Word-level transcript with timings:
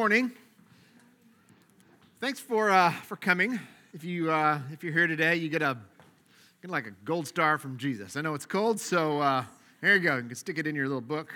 morning. 0.00 0.32
Thanks 2.22 2.40
for, 2.40 2.70
uh, 2.70 2.90
for 2.90 3.16
coming. 3.16 3.60
If, 3.92 4.02
you, 4.02 4.30
uh, 4.32 4.58
if 4.72 4.82
you're 4.82 4.94
here 4.94 5.06
today, 5.06 5.36
you 5.36 5.50
get, 5.50 5.60
a, 5.60 5.76
get 6.62 6.70
like 6.70 6.86
a 6.86 6.92
gold 7.04 7.28
star 7.28 7.58
from 7.58 7.76
Jesus. 7.76 8.16
I 8.16 8.22
know 8.22 8.32
it's 8.32 8.46
cold, 8.46 8.80
so 8.80 9.20
uh, 9.20 9.44
there 9.82 9.94
you 9.96 10.00
go. 10.00 10.16
You 10.16 10.22
can 10.22 10.34
stick 10.36 10.56
it 10.56 10.66
in 10.66 10.74
your 10.74 10.86
little 10.86 11.02
book. 11.02 11.30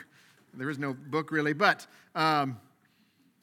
There 0.54 0.70
is 0.70 0.78
no 0.78 0.94
book 0.94 1.30
really, 1.30 1.52
but 1.52 1.86
um, 2.14 2.58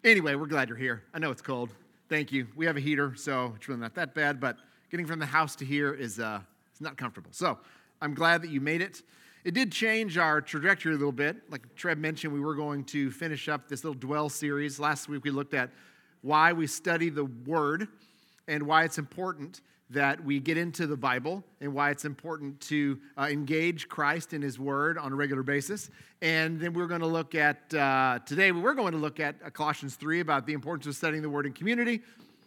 anyway, 0.03 0.33
we're 0.33 0.47
glad 0.47 0.69
you're 0.69 0.77
here. 0.79 1.03
I 1.13 1.19
know 1.19 1.29
it's 1.29 1.43
cold. 1.43 1.69
Thank 2.09 2.31
you. 2.31 2.47
We 2.55 2.65
have 2.65 2.75
a 2.75 2.81
heater, 2.81 3.13
so 3.15 3.53
it's 3.55 3.69
really 3.69 3.79
not 3.79 3.93
that 3.93 4.15
bad, 4.15 4.39
but 4.39 4.57
getting 4.89 5.05
from 5.05 5.19
the 5.19 5.27
house 5.27 5.55
to 5.57 5.65
here 5.65 5.93
is 5.93 6.19
uh, 6.19 6.39
it's 6.71 6.81
not 6.81 6.97
comfortable. 6.97 7.29
So 7.31 7.59
I'm 8.01 8.15
glad 8.15 8.41
that 8.41 8.49
you 8.49 8.59
made 8.59 8.81
it. 8.81 9.03
It 9.43 9.55
did 9.55 9.71
change 9.71 10.19
our 10.19 10.39
trajectory 10.39 10.93
a 10.93 10.97
little 10.97 11.11
bit. 11.11 11.35
Like 11.49 11.73
Trev 11.75 11.97
mentioned, 11.97 12.31
we 12.31 12.39
were 12.39 12.53
going 12.53 12.83
to 12.85 13.09
finish 13.09 13.49
up 13.49 13.67
this 13.67 13.83
little 13.83 13.99
dwell 13.99 14.29
series. 14.29 14.79
Last 14.79 15.09
week 15.09 15.23
we 15.23 15.31
looked 15.31 15.55
at 15.55 15.71
why 16.21 16.53
we 16.53 16.67
study 16.67 17.09
the 17.09 17.25
Word 17.25 17.87
and 18.47 18.67
why 18.67 18.83
it's 18.83 18.99
important 18.99 19.61
that 19.89 20.23
we 20.23 20.39
get 20.39 20.57
into 20.57 20.85
the 20.85 20.95
Bible 20.95 21.43
and 21.59 21.73
why 21.73 21.89
it's 21.89 22.05
important 22.05 22.61
to 22.61 22.99
uh, 23.17 23.23
engage 23.31 23.89
Christ 23.89 24.33
in 24.33 24.43
His 24.43 24.59
Word 24.59 24.99
on 24.99 25.11
a 25.11 25.15
regular 25.15 25.41
basis. 25.41 25.89
And 26.21 26.59
then 26.59 26.73
we're 26.73 26.85
going 26.85 27.01
to 27.01 27.07
look 27.07 27.33
at, 27.33 27.73
uh, 27.73 28.19
today, 28.27 28.51
we're 28.51 28.75
going 28.75 28.91
to 28.91 28.99
look 28.99 29.19
at 29.19 29.53
Colossians 29.55 29.95
3 29.95 30.19
about 30.19 30.45
the 30.45 30.53
importance 30.53 30.85
of 30.85 30.95
studying 30.95 31.23
the 31.23 31.29
Word 31.31 31.47
in 31.47 31.53
community. 31.53 32.01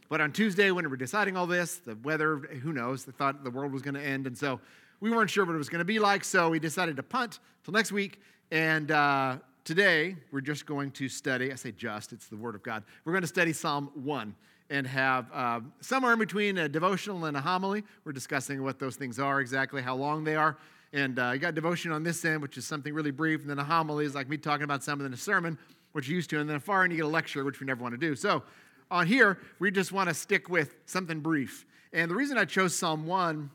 But 0.09 0.21
on 0.21 0.31
Tuesday, 0.31 0.71
when 0.71 0.85
we 0.85 0.91
were 0.91 0.97
deciding 0.97 1.37
all 1.37 1.49
this, 1.49 1.79
the 1.79 1.97
weather, 1.97 2.37
who 2.37 2.73
knows, 2.73 3.05
they 3.05 3.11
thought 3.11 3.43
the 3.43 3.51
world 3.51 3.73
was 3.73 3.83
going 3.83 3.95
to 3.95 4.03
end. 4.03 4.29
And 4.29 4.39
so 4.39 4.61
we 5.05 5.11
weren't 5.11 5.29
sure 5.29 5.45
what 5.45 5.55
it 5.55 5.59
was 5.59 5.69
going 5.69 5.81
to 5.81 5.85
be 5.85 5.99
like, 5.99 6.25
so 6.25 6.49
we 6.49 6.59
decided 6.59 6.97
to 6.97 7.03
punt 7.03 7.41
till 7.63 7.75
next 7.75 7.93
week. 7.93 8.23
And 8.51 8.91
uh, 8.91 9.37
today, 9.63 10.17
we're 10.33 10.41
just 10.41 10.65
going 10.65 10.93
to 10.93 11.11
study, 11.11 11.53
I 11.53 11.57
say 11.57 11.73
just, 11.73 12.15
it's 12.15 12.29
the 12.29 12.39
Word 12.39 12.55
of 12.55 12.63
God. 12.63 12.85
We're 13.05 13.13
going 13.13 13.21
to 13.21 13.29
study 13.29 13.53
Psalm 13.53 13.91
1 13.93 14.35
and 14.71 14.87
have 14.87 15.31
uh, 15.31 15.61
somewhere 15.83 16.15
in 16.15 16.19
between 16.19 16.57
a 16.57 16.71
devotional 16.71 17.27
and 17.27 17.37
a 17.37 17.41
homily. 17.43 17.85
We're 18.07 18.13
discussing 18.13 18.63
what 18.63 18.79
those 18.79 18.97
things 18.97 19.19
are, 19.19 19.43
exactly 19.43 19.83
how 19.83 19.95
long 19.95 20.25
they 20.25 20.37
are. 20.37 20.57
And 20.95 21.19
uh, 21.19 21.33
you 21.35 21.39
got 21.39 21.55
devotion 21.55 21.93
on 21.93 22.03
this 22.03 22.25
end, 22.25 22.41
which 22.41 22.57
is 22.57 22.67
something 22.67 22.95
really 22.95 23.11
brief, 23.11 23.43
and 23.43 23.51
then 23.51 23.59
a 23.59 23.65
homily 23.65 24.07
is 24.07 24.15
like 24.15 24.31
me 24.31 24.39
talking 24.39 24.65
about 24.65 24.83
something 24.83 25.05
in 25.05 25.13
a 25.13 25.19
sermon, 25.19 25.59
which 25.93 26.09
you're 26.09 26.17
used 26.17 26.31
to, 26.31 26.41
and 26.41 26.49
then 26.49 26.59
far 26.61 26.83
end 26.83 26.95
you 26.95 26.97
get 26.97 27.05
a 27.05 27.09
lecture, 27.09 27.45
which 27.45 27.61
we 27.61 27.67
never 27.67 27.83
want 27.83 27.93
to 27.93 27.99
do. 27.99 28.17
So 28.17 28.43
on 28.91 29.07
here, 29.07 29.37
we 29.59 29.71
just 29.71 29.93
want 29.93 30.09
to 30.09 30.15
stick 30.15 30.49
with 30.49 30.77
something 30.87 31.21
brief. 31.21 31.67
And 31.93 32.11
the 32.11 32.15
reason 32.15 32.39
I 32.39 32.47
chose 32.47 32.75
Psalm 32.75 33.07
1 33.07 33.51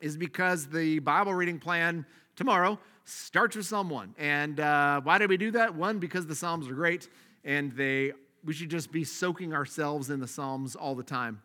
is 0.00 0.16
because 0.16 0.66
the 0.66 0.98
Bible 1.00 1.34
reading 1.34 1.58
plan 1.58 2.06
tomorrow 2.36 2.78
starts 3.04 3.56
with 3.56 3.66
Psalm 3.66 3.90
1. 3.90 4.14
And 4.18 4.60
uh, 4.60 5.00
why 5.02 5.18
did 5.18 5.28
we 5.28 5.36
do 5.36 5.50
that? 5.52 5.74
One, 5.74 5.98
because 5.98 6.26
the 6.26 6.34
Psalms 6.34 6.68
are 6.68 6.74
great 6.74 7.08
and 7.44 7.72
they 7.72 8.12
we 8.44 8.54
should 8.54 8.70
just 8.70 8.90
be 8.90 9.04
soaking 9.04 9.52
ourselves 9.52 10.10
in 10.10 10.20
the 10.20 10.26
Psalms 10.26 10.74
all 10.74 10.94
the 10.94 11.02
time. 11.02 11.42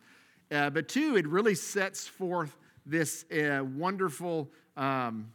Uh, 0.51 0.69
but 0.69 0.87
two, 0.87 1.17
it 1.17 1.27
really 1.27 1.55
sets 1.55 2.07
forth 2.07 2.55
this 2.85 3.25
uh, 3.31 3.63
wonderful 3.63 4.49
um, 4.77 5.31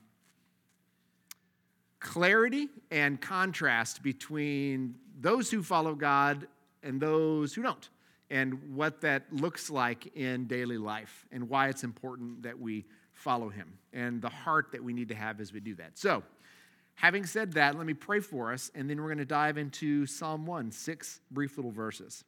clarity 1.98 2.68
and 2.90 3.20
contrast 3.20 4.02
between 4.02 4.94
those 5.20 5.50
who 5.50 5.62
follow 5.62 5.94
God 5.94 6.46
and 6.82 7.00
those 7.00 7.52
who 7.52 7.62
don't, 7.62 7.88
and 8.30 8.74
what 8.74 9.02
that 9.02 9.24
looks 9.32 9.68
like 9.68 10.16
in 10.16 10.46
daily 10.46 10.78
life, 10.78 11.26
and 11.30 11.48
why 11.48 11.68
it's 11.68 11.84
important 11.84 12.44
that 12.44 12.58
we 12.58 12.86
follow 13.20 13.50
him 13.50 13.78
and 13.92 14.22
the 14.22 14.28
heart 14.30 14.72
that 14.72 14.82
we 14.82 14.92
need 14.92 15.08
to 15.08 15.14
have 15.14 15.40
as 15.40 15.52
we 15.52 15.60
do 15.60 15.74
that. 15.74 15.98
So, 15.98 16.22
having 16.94 17.26
said 17.26 17.52
that, 17.52 17.76
let 17.76 17.86
me 17.86 17.94
pray 17.94 18.20
for 18.20 18.52
us, 18.52 18.70
and 18.74 18.88
then 18.88 18.98
we're 19.00 19.08
going 19.08 19.18
to 19.18 19.24
dive 19.24 19.58
into 19.58 20.06
Psalm 20.06 20.46
1, 20.46 20.72
six 20.72 21.20
brief 21.30 21.58
little 21.58 21.70
verses. 21.70 22.24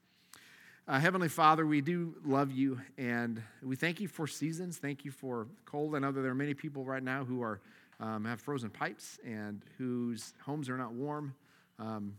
Uh, 0.87 0.99
Heavenly 0.99 1.29
Father, 1.29 1.65
we 1.65 1.81
do 1.81 2.17
love 2.25 2.51
you, 2.51 2.79
and 2.99 3.43
we 3.63 3.75
thank 3.75 4.01
you 4.01 4.09
for 4.09 4.27
seasons. 4.27 4.77
Thank 4.79 5.05
you 5.05 5.11
for 5.11 5.47
cold. 5.65 5.95
I 5.95 6.01
know 6.01 6.13
that 6.13 6.21
there 6.21 6.31
are 6.31 6.35
many 6.35 6.55
people 6.55 6.85
right 6.85 7.03
now 7.03 7.25
who 7.25 7.43
are 7.43 7.61
um, 8.01 8.25
have 8.25 8.41
frozen 8.41 8.69
pipes 8.69 9.19
and 9.25 9.63
whose 9.79 10.35
homes 10.45 10.69
are 10.69 10.77
not 10.77 10.93
warm. 10.93 11.35
Um, 11.79 12.17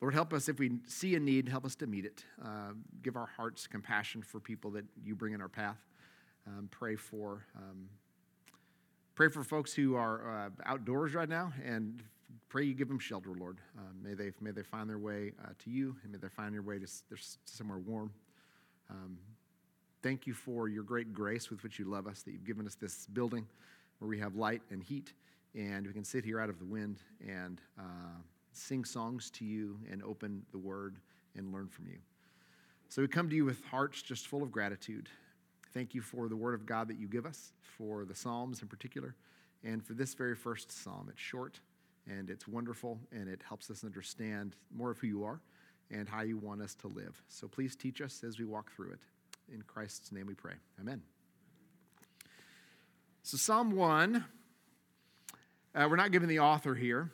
Lord, 0.00 0.14
help 0.14 0.32
us 0.32 0.48
if 0.48 0.58
we 0.58 0.78
see 0.86 1.14
a 1.16 1.20
need, 1.20 1.48
help 1.48 1.66
us 1.66 1.74
to 1.76 1.86
meet 1.86 2.06
it. 2.06 2.24
Uh, 2.42 2.72
give 3.02 3.16
our 3.16 3.28
hearts 3.36 3.66
compassion 3.66 4.22
for 4.22 4.40
people 4.40 4.70
that 4.70 4.86
you 5.04 5.14
bring 5.14 5.34
in 5.34 5.42
our 5.42 5.48
path 5.48 5.76
um, 6.48 6.68
pray 6.70 6.96
for 6.96 7.44
um, 7.56 7.88
pray 9.14 9.28
for 9.28 9.42
folks 9.42 9.72
who 9.72 9.96
are 9.96 10.46
uh, 10.46 10.50
outdoors 10.64 11.14
right 11.14 11.28
now 11.28 11.52
and 11.64 12.02
pray 12.48 12.64
you 12.64 12.74
give 12.74 12.88
them 12.88 12.98
shelter 12.98 13.30
lord. 13.38 13.58
Uh, 13.76 13.82
may 14.02 14.14
they 14.14 14.30
may 14.40 14.50
they 14.50 14.62
find 14.62 14.88
their 14.88 14.98
way 14.98 15.32
uh, 15.44 15.48
to 15.58 15.70
you 15.70 15.96
and 16.02 16.12
may 16.12 16.18
they 16.18 16.28
find 16.28 16.54
their 16.54 16.62
way 16.62 16.78
to 16.78 16.86
somewhere 17.44 17.78
warm. 17.78 18.10
Um, 18.90 19.18
thank 20.02 20.26
you 20.26 20.32
for 20.32 20.68
your 20.68 20.82
great 20.82 21.12
grace 21.12 21.50
with 21.50 21.62
which 21.62 21.78
you 21.78 21.84
love 21.84 22.06
us 22.06 22.22
that 22.22 22.30
you've 22.30 22.46
given 22.46 22.66
us 22.66 22.74
this 22.74 23.06
building 23.06 23.46
where 23.98 24.08
we 24.08 24.18
have 24.18 24.36
light 24.36 24.62
and 24.70 24.82
heat 24.82 25.12
and 25.54 25.86
we 25.86 25.92
can 25.92 26.04
sit 26.04 26.24
here 26.24 26.40
out 26.40 26.48
of 26.48 26.58
the 26.58 26.64
wind 26.64 27.02
and 27.26 27.60
uh, 27.78 27.82
sing 28.52 28.84
songs 28.84 29.30
to 29.30 29.44
you 29.44 29.78
and 29.90 30.02
open 30.02 30.42
the 30.52 30.58
word 30.58 30.96
and 31.36 31.52
learn 31.52 31.68
from 31.68 31.86
you. 31.86 31.98
So 32.88 33.02
we 33.02 33.08
come 33.08 33.28
to 33.28 33.36
you 33.36 33.44
with 33.44 33.62
hearts 33.64 34.00
just 34.00 34.28
full 34.28 34.42
of 34.42 34.50
gratitude 34.50 35.08
Thank 35.78 35.94
you 35.94 36.02
for 36.02 36.28
the 36.28 36.34
word 36.34 36.54
of 36.54 36.66
God 36.66 36.88
that 36.88 36.98
you 36.98 37.06
give 37.06 37.24
us, 37.24 37.52
for 37.62 38.04
the 38.04 38.12
Psalms 38.12 38.62
in 38.62 38.66
particular, 38.66 39.14
and 39.62 39.80
for 39.80 39.92
this 39.92 40.12
very 40.12 40.34
first 40.34 40.72
psalm. 40.72 41.06
It's 41.08 41.20
short 41.20 41.60
and 42.08 42.30
it's 42.30 42.48
wonderful, 42.48 42.98
and 43.12 43.28
it 43.28 43.42
helps 43.48 43.70
us 43.70 43.84
understand 43.84 44.56
more 44.76 44.90
of 44.90 44.98
who 44.98 45.06
you 45.06 45.22
are 45.22 45.40
and 45.92 46.08
how 46.08 46.22
you 46.22 46.36
want 46.36 46.62
us 46.62 46.74
to 46.80 46.88
live. 46.88 47.22
So 47.28 47.46
please 47.46 47.76
teach 47.76 48.00
us 48.00 48.24
as 48.26 48.40
we 48.40 48.44
walk 48.44 48.72
through 48.74 48.90
it. 48.90 48.98
In 49.54 49.62
Christ's 49.62 50.10
name 50.10 50.26
we 50.26 50.34
pray. 50.34 50.54
Amen. 50.80 51.00
So, 53.22 53.36
Psalm 53.36 53.70
1, 53.70 54.24
uh, 55.76 55.86
we're 55.88 55.94
not 55.94 56.10
given 56.10 56.28
the 56.28 56.40
author 56.40 56.74
here, 56.74 57.12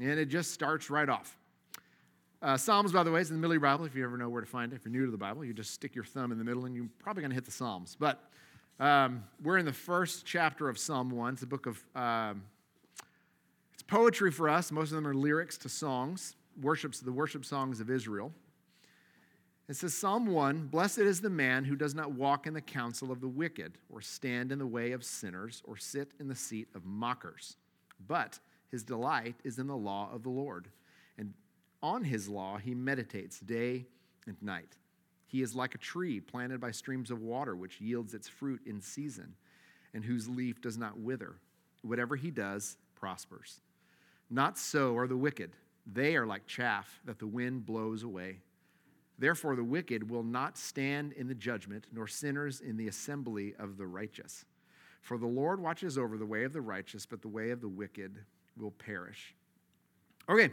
and 0.00 0.18
it 0.18 0.26
just 0.26 0.50
starts 0.50 0.90
right 0.90 1.08
off. 1.08 1.36
Uh, 2.42 2.56
Psalms, 2.56 2.90
by 2.90 3.02
the 3.02 3.10
way, 3.10 3.20
is 3.20 3.28
in 3.28 3.36
the 3.36 3.40
middle 3.40 3.52
of 3.52 3.56
your 3.56 3.70
Bible. 3.70 3.84
If 3.84 3.94
you 3.94 4.02
ever 4.02 4.16
know 4.16 4.30
where 4.30 4.40
to 4.40 4.46
find 4.46 4.72
it, 4.72 4.76
if 4.76 4.86
you're 4.86 4.92
new 4.92 5.04
to 5.04 5.12
the 5.12 5.18
Bible, 5.18 5.44
you 5.44 5.52
just 5.52 5.72
stick 5.72 5.94
your 5.94 6.04
thumb 6.04 6.32
in 6.32 6.38
the 6.38 6.44
middle 6.44 6.64
and 6.64 6.74
you're 6.74 6.88
probably 6.98 7.20
going 7.20 7.32
to 7.32 7.34
hit 7.34 7.44
the 7.44 7.50
Psalms. 7.50 7.98
But 8.00 8.30
um, 8.78 9.24
we're 9.42 9.58
in 9.58 9.66
the 9.66 9.74
first 9.74 10.24
chapter 10.24 10.70
of 10.70 10.78
Psalm 10.78 11.10
1. 11.10 11.34
It's 11.34 11.42
a 11.42 11.46
book 11.46 11.66
of, 11.66 11.84
um, 11.94 12.44
it's 13.74 13.82
poetry 13.82 14.30
for 14.30 14.48
us. 14.48 14.72
Most 14.72 14.88
of 14.88 14.96
them 14.96 15.06
are 15.06 15.12
lyrics 15.12 15.58
to 15.58 15.68
songs, 15.68 16.34
worships, 16.62 17.00
the 17.00 17.12
worship 17.12 17.44
songs 17.44 17.78
of 17.78 17.90
Israel. 17.90 18.32
It 19.68 19.76
says, 19.76 19.92
Psalm 19.92 20.26
1 20.26 20.68
Blessed 20.68 21.00
is 21.00 21.20
the 21.20 21.28
man 21.28 21.66
who 21.66 21.76
does 21.76 21.94
not 21.94 22.12
walk 22.12 22.46
in 22.46 22.54
the 22.54 22.62
counsel 22.62 23.12
of 23.12 23.20
the 23.20 23.28
wicked, 23.28 23.76
or 23.90 24.00
stand 24.00 24.50
in 24.50 24.58
the 24.58 24.66
way 24.66 24.92
of 24.92 25.04
sinners, 25.04 25.60
or 25.66 25.76
sit 25.76 26.12
in 26.18 26.26
the 26.26 26.34
seat 26.34 26.68
of 26.74 26.86
mockers. 26.86 27.56
But 28.08 28.38
his 28.70 28.82
delight 28.82 29.36
is 29.44 29.58
in 29.58 29.66
the 29.66 29.76
law 29.76 30.08
of 30.10 30.22
the 30.22 30.30
Lord 30.30 30.68
on 31.82 32.04
his 32.04 32.28
law 32.28 32.58
he 32.58 32.74
meditates 32.74 33.40
day 33.40 33.86
and 34.26 34.36
night. 34.42 34.76
He 35.26 35.42
is 35.42 35.54
like 35.54 35.74
a 35.74 35.78
tree 35.78 36.20
planted 36.20 36.60
by 36.60 36.72
streams 36.72 37.10
of 37.10 37.22
water, 37.22 37.54
which 37.54 37.80
yields 37.80 38.14
its 38.14 38.28
fruit 38.28 38.60
in 38.66 38.80
season, 38.80 39.34
and 39.94 40.04
whose 40.04 40.28
leaf 40.28 40.60
does 40.60 40.76
not 40.76 40.98
wither. 40.98 41.36
Whatever 41.82 42.16
he 42.16 42.30
does 42.30 42.76
prospers. 42.94 43.60
Not 44.28 44.58
so 44.58 44.96
are 44.96 45.06
the 45.06 45.16
wicked. 45.16 45.52
They 45.86 46.16
are 46.16 46.26
like 46.26 46.46
chaff 46.46 47.00
that 47.04 47.18
the 47.18 47.26
wind 47.26 47.64
blows 47.64 48.02
away. 48.02 48.40
Therefore, 49.18 49.54
the 49.54 49.64
wicked 49.64 50.08
will 50.08 50.22
not 50.22 50.56
stand 50.56 51.12
in 51.12 51.28
the 51.28 51.34
judgment, 51.34 51.86
nor 51.92 52.06
sinners 52.06 52.60
in 52.60 52.76
the 52.76 52.88
assembly 52.88 53.54
of 53.58 53.76
the 53.76 53.86
righteous. 53.86 54.44
For 55.00 55.18
the 55.18 55.26
Lord 55.26 55.60
watches 55.60 55.98
over 55.98 56.16
the 56.16 56.26
way 56.26 56.44
of 56.44 56.52
the 56.52 56.60
righteous, 56.60 57.06
but 57.06 57.22
the 57.22 57.28
way 57.28 57.50
of 57.50 57.60
the 57.60 57.68
wicked 57.68 58.18
will 58.56 58.70
perish. 58.70 59.34
Okay, 60.28 60.50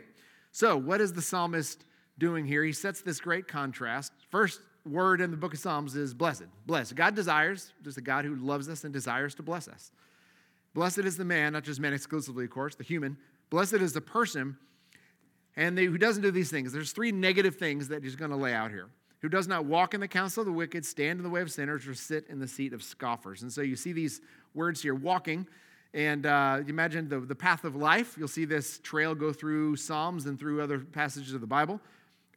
so, 0.57 0.75
what 0.75 1.01
is 1.01 1.13
the 1.13 1.21
psalmist 1.21 1.85
doing 2.17 2.43
here? 2.43 2.63
He 2.63 2.73
sets 2.73 3.03
this 3.03 3.19
great 3.19 3.47
contrast. 3.47 4.11
First 4.31 4.59
word 4.87 5.21
in 5.21 5.29
the 5.29 5.37
book 5.37 5.53
of 5.53 5.59
Psalms 5.59 5.95
is 5.95 6.15
blessed. 6.15 6.47
Blessed. 6.65 6.95
God 6.95 7.13
desires, 7.13 7.73
there's 7.83 7.97
a 7.97 8.01
God 8.01 8.25
who 8.25 8.35
loves 8.37 8.67
us 8.67 8.83
and 8.83 8.91
desires 8.91 9.35
to 9.35 9.43
bless 9.43 9.67
us. 9.67 9.91
Blessed 10.73 10.97
is 10.97 11.15
the 11.15 11.23
man, 11.23 11.53
not 11.53 11.63
just 11.63 11.79
man 11.79 11.93
exclusively, 11.93 12.43
of 12.43 12.49
course, 12.49 12.73
the 12.73 12.83
human. 12.83 13.17
Blessed 13.51 13.75
is 13.75 13.93
the 13.93 14.01
person 14.01 14.57
and 15.55 15.77
they, 15.77 15.85
who 15.85 15.99
doesn't 15.99 16.23
do 16.23 16.31
these 16.31 16.49
things. 16.49 16.73
There's 16.73 16.91
three 16.91 17.11
negative 17.11 17.57
things 17.57 17.89
that 17.89 18.01
he's 18.01 18.15
going 18.15 18.31
to 18.31 18.37
lay 18.37 18.55
out 18.55 18.71
here. 18.71 18.89
Who 19.21 19.29
does 19.29 19.47
not 19.47 19.65
walk 19.65 19.93
in 19.93 19.99
the 19.99 20.07
counsel 20.07 20.41
of 20.41 20.47
the 20.47 20.53
wicked, 20.53 20.83
stand 20.87 21.19
in 21.19 21.23
the 21.23 21.29
way 21.29 21.41
of 21.41 21.51
sinners, 21.51 21.85
or 21.85 21.93
sit 21.93 22.25
in 22.29 22.39
the 22.39 22.47
seat 22.47 22.73
of 22.73 22.81
scoffers. 22.81 23.43
And 23.43 23.53
so 23.53 23.61
you 23.61 23.75
see 23.75 23.93
these 23.93 24.21
words 24.55 24.81
here 24.81 24.95
walking 24.95 25.45
and 25.93 26.25
uh, 26.25 26.59
you 26.59 26.69
imagine 26.69 27.09
the, 27.09 27.19
the 27.19 27.35
path 27.35 27.63
of 27.63 27.75
life. 27.75 28.15
You'll 28.17 28.27
see 28.27 28.45
this 28.45 28.79
trail 28.79 29.15
go 29.15 29.31
through 29.33 29.75
Psalms 29.77 30.25
and 30.25 30.39
through 30.39 30.61
other 30.61 30.79
passages 30.79 31.33
of 31.33 31.41
the 31.41 31.47
Bible. 31.47 31.79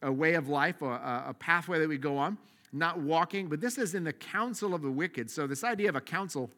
A 0.01 0.11
way 0.11 0.33
of 0.33 0.49
life, 0.49 0.81
a, 0.81 1.25
a 1.27 1.35
pathway 1.37 1.79
that 1.79 1.87
we 1.87 1.97
go 1.97 2.17
on, 2.17 2.37
not 2.73 2.99
walking, 2.99 3.47
but 3.47 3.61
this 3.61 3.77
is 3.77 3.93
in 3.93 4.03
the 4.03 4.13
counsel 4.13 4.73
of 4.73 4.81
the 4.81 4.89
wicked. 4.89 5.29
So, 5.29 5.45
this 5.45 5.63
idea 5.63 5.89
of 5.89 5.95
a 5.95 6.01
council 6.01 6.49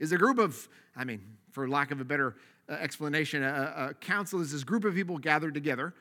is 0.00 0.12
a 0.12 0.16
group 0.16 0.38
of, 0.38 0.68
I 0.96 1.04
mean, 1.04 1.20
for 1.50 1.68
lack 1.68 1.90
of 1.90 2.00
a 2.00 2.04
better 2.04 2.36
uh, 2.68 2.74
explanation, 2.74 3.42
a, 3.42 3.90
a 3.90 3.94
council 3.94 4.40
is 4.40 4.52
this 4.52 4.64
group 4.64 4.84
of 4.84 4.94
people 4.94 5.18
gathered 5.18 5.54
together 5.54 5.92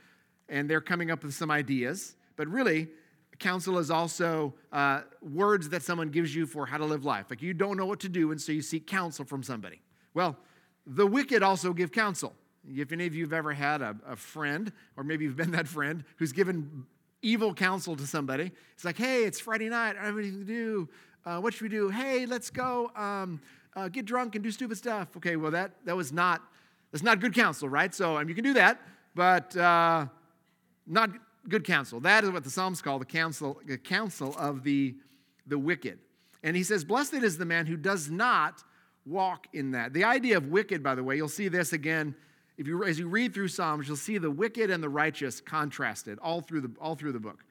and 0.50 0.70
they're 0.70 0.82
coming 0.82 1.12
up 1.12 1.24
with 1.24 1.34
some 1.34 1.52
ideas. 1.52 2.16
But 2.36 2.48
really, 2.48 2.88
counsel 3.40 3.78
is 3.78 3.92
also 3.92 4.54
uh, 4.72 5.02
words 5.22 5.70
that 5.70 5.84
someone 5.84 6.10
gives 6.10 6.36
you 6.36 6.46
for 6.46 6.66
how 6.66 6.78
to 6.78 6.86
live 6.86 7.06
life. 7.06 7.28
Like 7.30 7.42
you 7.42 7.54
don't 7.54 7.78
know 7.78 7.86
what 7.86 8.00
to 8.02 8.10
do, 8.10 8.32
and 8.32 8.42
so 8.42 8.52
you 8.52 8.62
seek 8.62 8.88
counsel 8.88 9.26
from 9.26 9.44
somebody. 9.44 9.82
Well, 10.16 10.38
the 10.88 11.06
wicked 11.06 11.44
also 11.44 11.74
give 11.74 11.92
counsel. 11.92 12.34
If 12.68 12.92
any 12.92 13.06
of 13.06 13.14
you 13.14 13.26
have 13.26 13.34
ever 13.34 13.54
had 13.54 13.84
a, 13.84 13.96
a 14.08 14.16
friend, 14.16 14.72
or 14.98 15.04
maybe 15.04 15.26
you've 15.26 15.36
been 15.36 15.52
that 15.52 15.68
friend, 15.68 16.04
who's 16.18 16.32
given 16.32 16.86
evil 17.22 17.54
counsel 17.54 17.96
to 17.96 18.08
somebody, 18.08 18.52
it's 18.74 18.86
like, 18.86 18.98
hey, 18.98 19.26
it's 19.26 19.40
Friday 19.40 19.70
night, 19.70 19.92
I 19.92 19.94
don't 19.94 20.06
have 20.06 20.18
anything 20.18 20.40
to 20.40 20.46
do. 20.46 20.90
Uh, 21.26 21.40
what 21.40 21.54
should 21.54 21.64
we 21.64 21.70
do? 21.70 21.90
Hey, 21.90 22.26
let's 22.26 22.50
go 22.50 22.92
um, 22.96 23.42
uh, 23.76 23.90
get 23.90 24.06
drunk 24.06 24.36
and 24.36 24.44
do 24.44 24.52
stupid 24.52 24.78
stuff. 24.78 25.10
Okay, 25.18 25.36
well, 25.36 25.52
that, 25.52 25.72
that 25.86 25.96
was 25.96 26.12
not, 26.12 26.42
that's 26.92 27.04
not 27.04 27.20
good 27.20 27.34
counsel, 27.34 27.68
right? 27.68 27.94
So 27.94 28.18
um, 28.18 28.30
you 28.30 28.36
can 28.36 28.44
do 28.44 28.54
that, 28.54 28.82
but 29.16 29.56
uh, 29.58 30.06
not 30.88 31.10
good 31.50 31.66
counsel. 31.66 32.00
That 32.00 32.24
is 32.24 32.32
what 32.32 32.44
the 32.44 32.50
Psalms 32.50 32.82
call 32.82 33.00
the 33.00 33.06
counsel, 33.06 33.60
the 33.66 33.78
counsel 33.78 34.34
of 34.38 34.64
the, 34.64 34.96
the 35.46 35.60
wicked. 35.60 36.00
And 36.42 36.56
he 36.56 36.64
says, 36.64 36.86
Blessed 36.86 37.16
is 37.16 37.38
the 37.38 37.46
man 37.46 37.66
who 37.66 37.76
does 37.76 38.10
not 38.10 38.64
walk 39.06 39.48
in 39.54 39.72
that. 39.72 39.94
The 39.94 40.04
idea 40.04 40.38
of 40.38 40.48
wicked, 40.48 40.82
by 40.82 40.96
the 40.96 41.04
way, 41.04 41.16
you'll 41.16 41.28
see 41.28 41.48
this 41.48 41.74
again. 41.74 42.16
If 42.58 42.68
you, 42.68 42.84
as 42.84 42.98
you 42.98 43.08
read 43.08 43.34
through 43.34 43.50
Psalms, 43.50 43.88
you'll 43.88 43.98
see 43.98 44.18
the 44.18 44.32
wicked 44.32 44.70
and 44.70 44.82
the 44.82 44.90
righteous 44.90 45.42
contrasted 45.42 46.20
all 46.20 46.42
through 46.42 46.62
the, 46.62 46.72
all 46.80 46.96
through 46.96 47.12
the 47.12 47.20
book. 47.20 47.44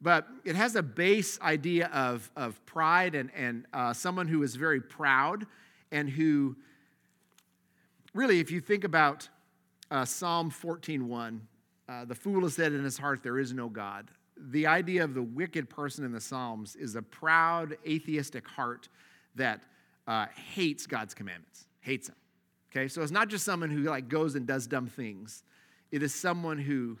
But 0.00 0.28
it 0.44 0.54
has 0.54 0.76
a 0.76 0.82
base 0.82 1.40
idea 1.40 1.88
of, 1.88 2.30
of 2.36 2.64
pride 2.64 3.14
and, 3.14 3.30
and 3.34 3.66
uh, 3.72 3.92
someone 3.92 4.28
who 4.28 4.42
is 4.44 4.54
very 4.54 4.80
proud 4.80 5.44
and 5.90 6.08
who, 6.08 6.56
really, 8.14 8.38
if 8.38 8.50
you 8.50 8.60
think 8.60 8.84
about 8.84 9.28
uh, 9.90 10.04
Psalm 10.04 10.50
14.1, 10.50 11.40
uh, 11.88 12.04
the 12.04 12.14
fool 12.14 12.42
has 12.42 12.54
said 12.54 12.72
in 12.72 12.84
his 12.84 12.96
heart, 12.96 13.22
There 13.22 13.38
is 13.38 13.52
no 13.52 13.68
God. 13.68 14.08
The 14.36 14.68
idea 14.68 15.02
of 15.02 15.14
the 15.14 15.22
wicked 15.22 15.68
person 15.68 16.04
in 16.04 16.12
the 16.12 16.20
Psalms 16.20 16.76
is 16.76 16.94
a 16.94 17.02
proud, 17.02 17.76
atheistic 17.84 18.46
heart 18.46 18.88
that 19.34 19.62
uh, 20.08 20.26
hates 20.54 20.86
God's 20.86 21.14
commandments, 21.14 21.66
hates 21.80 22.08
them. 22.08 22.16
Okay, 22.72 22.88
so 22.88 23.02
it's 23.02 23.12
not 23.12 23.28
just 23.28 23.44
someone 23.44 23.70
who 23.70 23.82
like 23.82 24.08
goes 24.08 24.34
and 24.34 24.46
does 24.46 24.66
dumb 24.66 24.88
things. 24.88 25.44
It 25.92 26.02
is 26.02 26.14
someone 26.14 26.58
who 26.58 26.98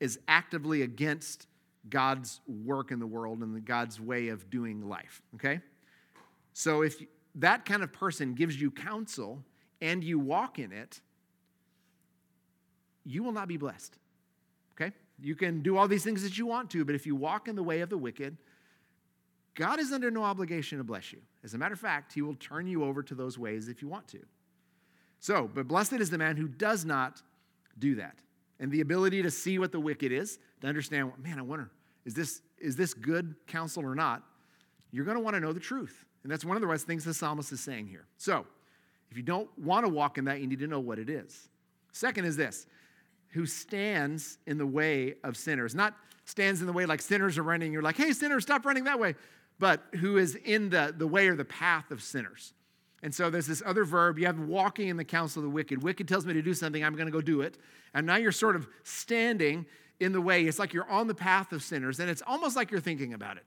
is 0.00 0.18
actively 0.26 0.82
against 0.82 1.46
God's 1.88 2.40
work 2.64 2.90
in 2.90 2.98
the 2.98 3.06
world 3.06 3.40
and 3.40 3.64
God's 3.64 4.00
way 4.00 4.28
of 4.28 4.50
doing 4.50 4.88
life. 4.88 5.22
Okay, 5.36 5.60
so 6.52 6.82
if 6.82 7.00
that 7.36 7.64
kind 7.64 7.82
of 7.82 7.92
person 7.92 8.34
gives 8.34 8.60
you 8.60 8.70
counsel 8.70 9.44
and 9.80 10.02
you 10.02 10.18
walk 10.18 10.58
in 10.58 10.72
it, 10.72 11.00
you 13.04 13.22
will 13.22 13.32
not 13.32 13.48
be 13.48 13.56
blessed. 13.56 13.96
Okay? 14.74 14.92
You 15.20 15.34
can 15.34 15.62
do 15.62 15.76
all 15.76 15.88
these 15.88 16.04
things 16.04 16.22
that 16.22 16.38
you 16.38 16.46
want 16.46 16.70
to, 16.70 16.84
but 16.84 16.94
if 16.94 17.06
you 17.06 17.14
walk 17.14 17.48
in 17.48 17.56
the 17.56 17.62
way 17.62 17.80
of 17.80 17.90
the 17.90 17.98
wicked, 17.98 18.36
God 19.58 19.80
is 19.80 19.90
under 19.90 20.08
no 20.08 20.22
obligation 20.22 20.78
to 20.78 20.84
bless 20.84 21.12
you. 21.12 21.18
As 21.42 21.52
a 21.52 21.58
matter 21.58 21.74
of 21.74 21.80
fact, 21.80 22.12
He 22.12 22.22
will 22.22 22.36
turn 22.36 22.68
you 22.68 22.84
over 22.84 23.02
to 23.02 23.14
those 23.16 23.36
ways 23.36 23.66
if 23.66 23.82
you 23.82 23.88
want 23.88 24.06
to. 24.08 24.20
So, 25.18 25.50
but 25.52 25.66
blessed 25.66 25.94
is 25.94 26.10
the 26.10 26.18
man 26.18 26.36
who 26.36 26.46
does 26.46 26.84
not 26.84 27.20
do 27.76 27.96
that. 27.96 28.14
And 28.60 28.70
the 28.70 28.82
ability 28.82 29.20
to 29.22 29.32
see 29.32 29.58
what 29.58 29.72
the 29.72 29.80
wicked 29.80 30.12
is, 30.12 30.38
to 30.60 30.68
understand, 30.68 31.10
man, 31.20 31.40
I 31.40 31.42
wonder, 31.42 31.72
is 32.04 32.14
this, 32.14 32.40
is 32.60 32.76
this 32.76 32.94
good 32.94 33.34
counsel 33.48 33.84
or 33.84 33.96
not? 33.96 34.22
You're 34.92 35.04
going 35.04 35.16
to 35.16 35.22
want 35.22 35.34
to 35.34 35.40
know 35.40 35.52
the 35.52 35.58
truth. 35.58 36.04
And 36.22 36.30
that's 36.30 36.44
one 36.44 36.56
of 36.56 36.62
the 36.62 36.78
things 36.78 37.04
the 37.04 37.12
psalmist 37.12 37.50
is 37.50 37.60
saying 37.60 37.88
here. 37.88 38.06
So, 38.16 38.46
if 39.10 39.16
you 39.16 39.24
don't 39.24 39.48
want 39.58 39.84
to 39.84 39.88
walk 39.88 40.18
in 40.18 40.26
that, 40.26 40.40
you 40.40 40.46
need 40.46 40.60
to 40.60 40.68
know 40.68 40.78
what 40.78 41.00
it 41.00 41.10
is. 41.10 41.48
Second 41.92 42.26
is 42.26 42.36
this 42.36 42.66
who 43.30 43.44
stands 43.44 44.38
in 44.46 44.56
the 44.56 44.66
way 44.66 45.16
of 45.24 45.36
sinners. 45.36 45.74
Not 45.74 45.94
stands 46.26 46.60
in 46.60 46.66
the 46.66 46.72
way 46.72 46.86
like 46.86 47.02
sinners 47.02 47.38
are 47.38 47.42
running. 47.42 47.72
You're 47.72 47.82
like, 47.82 47.96
hey, 47.96 48.12
sinners, 48.12 48.44
stop 48.44 48.64
running 48.64 48.84
that 48.84 49.00
way. 49.00 49.16
But 49.58 49.82
who 49.96 50.18
is 50.18 50.34
in 50.34 50.70
the, 50.70 50.94
the 50.96 51.06
way 51.06 51.28
or 51.28 51.36
the 51.36 51.44
path 51.44 51.90
of 51.90 52.02
sinners. 52.02 52.54
And 53.02 53.14
so 53.14 53.30
there's 53.30 53.46
this 53.46 53.62
other 53.64 53.84
verb. 53.84 54.18
You 54.18 54.26
have 54.26 54.38
walking 54.38 54.88
in 54.88 54.96
the 54.96 55.04
counsel 55.04 55.40
of 55.40 55.44
the 55.44 55.50
wicked. 55.50 55.82
Wicked 55.82 56.08
tells 56.08 56.26
me 56.26 56.32
to 56.34 56.42
do 56.42 56.54
something, 56.54 56.84
I'm 56.84 56.94
going 56.94 57.06
to 57.06 57.12
go 57.12 57.20
do 57.20 57.42
it. 57.42 57.58
And 57.94 58.06
now 58.06 58.16
you're 58.16 58.32
sort 58.32 58.56
of 58.56 58.66
standing 58.82 59.66
in 60.00 60.12
the 60.12 60.20
way. 60.20 60.44
It's 60.44 60.58
like 60.58 60.72
you're 60.72 60.88
on 60.90 61.06
the 61.06 61.14
path 61.14 61.52
of 61.52 61.62
sinners, 61.62 62.00
and 62.00 62.10
it's 62.10 62.22
almost 62.26 62.56
like 62.56 62.70
you're 62.70 62.80
thinking 62.80 63.14
about 63.14 63.36
it. 63.36 63.44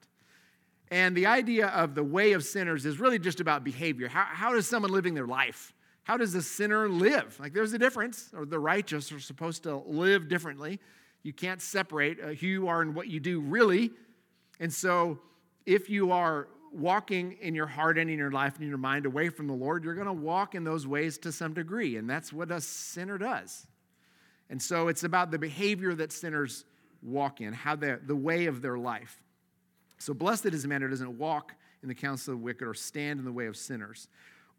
And 0.89 1.15
the 1.15 1.25
idea 1.25 1.67
of 1.67 1.95
the 1.95 2.03
way 2.03 2.33
of 2.33 2.43
sinners 2.43 2.85
is 2.85 2.99
really 2.99 3.19
just 3.19 3.39
about 3.39 3.63
behavior. 3.63 4.09
How, 4.09 4.25
how 4.25 4.55
is 4.55 4.67
someone 4.67 4.91
living 4.91 5.13
their 5.13 5.27
life? 5.27 5.73
How 6.03 6.17
does 6.17 6.35
a 6.35 6.41
sinner 6.41 6.89
live? 6.89 7.39
Like 7.39 7.53
there's 7.53 7.73
a 7.73 7.77
difference, 7.77 8.29
or 8.35 8.45
the 8.45 8.59
righteous 8.59 9.11
are 9.11 9.19
supposed 9.19 9.63
to 9.63 9.77
live 9.77 10.27
differently. 10.27 10.79
You 11.23 11.31
can't 11.31 11.61
separate 11.61 12.19
uh, 12.19 12.27
who 12.29 12.47
you 12.47 12.67
are 12.67 12.81
and 12.81 12.95
what 12.95 13.07
you 13.07 13.19
do, 13.19 13.39
really. 13.39 13.91
And 14.59 14.73
so, 14.73 15.19
if 15.65 15.89
you 15.89 16.11
are 16.11 16.47
walking 16.73 17.37
in 17.41 17.53
your 17.53 17.67
heart 17.67 17.97
and 17.97 18.09
in 18.09 18.17
your 18.17 18.31
life 18.31 18.55
and 18.55 18.63
in 18.63 18.69
your 18.69 18.77
mind 18.77 19.05
away 19.05 19.29
from 19.29 19.47
the 19.47 19.53
Lord, 19.53 19.83
you're 19.83 19.93
going 19.93 20.07
to 20.07 20.13
walk 20.13 20.55
in 20.55 20.63
those 20.63 20.87
ways 20.87 21.17
to 21.19 21.31
some 21.31 21.53
degree. 21.53 21.97
And 21.97 22.09
that's 22.09 22.31
what 22.31 22.51
a 22.51 22.61
sinner 22.61 23.17
does. 23.17 23.67
And 24.49 24.61
so, 24.61 24.89
it's 24.89 25.03
about 25.03 25.31
the 25.31 25.39
behavior 25.39 25.93
that 25.95 26.11
sinners 26.11 26.65
walk 27.01 27.39
in, 27.39 27.53
how 27.53 27.75
the, 27.75 27.99
the 28.05 28.15
way 28.15 28.47
of 28.47 28.61
their 28.61 28.77
life. 28.77 29.21
So, 29.97 30.13
blessed 30.13 30.47
is 30.47 30.63
the 30.63 30.67
man 30.67 30.81
who 30.81 30.89
doesn't 30.89 31.17
walk 31.17 31.53
in 31.81 31.87
the 31.87 31.95
counsel 31.95 32.33
of 32.33 32.39
the 32.39 32.43
wicked 32.43 32.67
or 32.67 32.73
stand 32.73 33.19
in 33.19 33.25
the 33.25 33.31
way 33.31 33.45
of 33.45 33.55
sinners 33.55 34.07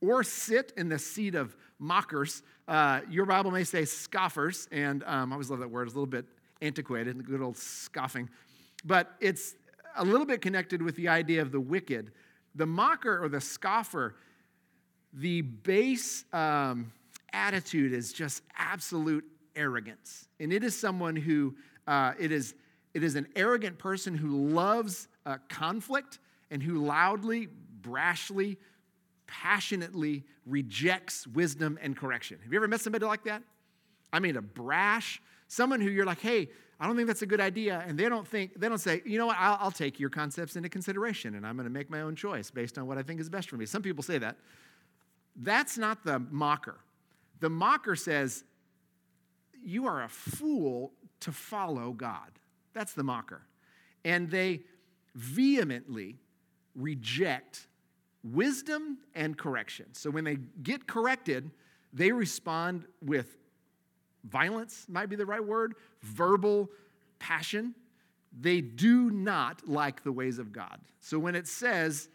or 0.03 0.23
sit 0.23 0.73
in 0.77 0.89
the 0.89 0.99
seat 0.99 1.35
of 1.35 1.57
mockers. 1.79 2.43
Uh, 2.69 3.01
your 3.09 3.25
Bible 3.25 3.51
may 3.51 3.65
say 3.65 3.85
scoffers, 3.85 4.69
and 4.71 5.03
um, 5.05 5.33
I 5.33 5.35
always 5.35 5.49
love 5.49 5.61
that 5.61 5.71
word. 5.71 5.85
It's 5.85 5.95
a 5.95 5.97
little 5.97 6.07
bit 6.07 6.27
antiquated, 6.61 7.19
the 7.19 7.23
good 7.23 7.41
old 7.41 7.57
scoffing. 7.57 8.29
But 8.85 9.13
it's 9.21 9.55
a 9.97 10.05
little 10.05 10.27
bit 10.27 10.41
connected 10.41 10.83
with 10.83 10.97
the 10.97 11.09
idea 11.09 11.43
of 11.43 11.53
the 11.53 11.61
wicked. 11.61 12.13
The 12.55 12.67
mocker 12.67 13.23
or 13.23 13.29
the 13.29 13.41
scoffer, 13.41 14.15
the 15.13 15.43
base 15.43 16.25
um, 16.33 16.93
attitude 17.33 17.93
is 17.93 18.13
just 18.13 18.43
absolute 18.57 19.25
arrogance. 19.57 20.29
And 20.41 20.53
it 20.53 20.65
is 20.65 20.79
someone 20.79 21.17
who, 21.17 21.55
uh, 21.87 22.13
it, 22.19 22.33
is, 22.33 22.55
it 22.95 23.03
is 23.03 23.17
an 23.17 23.27
arrogant 23.37 23.79
person 23.79 24.17
who 24.17 24.49
loves 24.49 25.09
uh, 25.25 25.39
conflict 25.49 26.19
and 26.51 26.63
who 26.63 26.85
loudly, 26.85 27.49
brashly, 27.81 28.57
passionately 29.27 30.25
rejects 30.47 31.27
wisdom 31.27 31.79
and 31.81 31.97
correction. 31.97 32.39
Have 32.43 32.53
you 32.53 32.59
ever 32.59 32.69
met 32.69 32.81
somebody 32.81 33.07
like 33.07 33.25
that? 33.25 33.43
I 34.13 34.21
mean, 34.21 34.37
a 34.37 34.43
brash, 34.43 35.23
someone 35.49 35.81
who 35.81 35.89
you're 35.89 36.05
like, 36.05 36.21
hey, 36.21 36.51
I 36.83 36.87
don't 36.87 36.97
think 36.97 37.07
that's 37.07 37.23
a 37.23 37.27
good 37.27 37.41
idea. 37.41 37.85
And 37.87 37.97
they 37.97 38.09
don't 38.09 38.27
think, 38.27 38.59
they 38.59 38.69
don't 38.69 38.81
say, 38.81 39.03
you 39.05 39.17
know 39.17 39.27
what, 39.27 39.37
I'll, 39.39 39.57
I'll 39.61 39.71
take 39.71 40.01
your 40.01 40.11
concepts 40.11 40.57
into 40.57 40.69
consideration 40.69 41.37
and 41.37 41.47
I'm 41.47 41.55
going 41.55 41.65
to 41.65 41.71
make 41.71 41.89
my 41.89 42.01
own 42.01 42.17
choice 42.17 42.51
based 42.51 42.77
on 42.77 42.89
what 42.89 42.99
I 42.99 43.05
think 43.05 43.21
is 43.21 43.31
best 43.31 43.49
for 43.49 43.57
me. 43.57 43.67
Some 43.67 43.83
people 43.83 44.03
say 44.03 44.19
that. 44.19 44.37
That's 45.37 45.79
not 45.79 46.03
the 46.03 46.19
mocker. 46.19 46.81
The 47.39 47.49
mocker 47.49 47.95
says, 47.95 48.43
you 49.65 49.87
are 49.87 50.03
a 50.03 50.09
fool 50.09 50.91
to 51.21 51.31
follow 51.31 51.93
God. 51.93 52.33
That's 52.75 52.95
the 52.95 53.05
mocker. 53.05 53.43
And 54.05 54.29
they 54.29 54.63
vehemently 55.15 56.17
reject 56.75 57.69
wisdom 58.25 58.99
and 59.15 59.39
correction. 59.39 59.87
So 59.93 60.11
when 60.11 60.25
they 60.25 60.39
get 60.65 60.89
corrected, 60.89 61.49
they 61.93 62.11
respond 62.11 62.87
with 63.01 63.37
violence, 64.25 64.87
might 64.89 65.07
be 65.07 65.17
the 65.17 65.27
right 65.27 65.45
word, 65.45 65.75
verbal 66.03 66.71
passion. 67.19 67.75
They 68.41 68.61
do 68.61 69.11
not 69.11 69.69
like 69.69 70.05
the 70.05 70.13
ways 70.13 70.39
of 70.39 70.53
God. 70.53 70.81
So 71.01 71.19
when 71.19 71.35
it 71.35 71.47
says, 71.47 72.09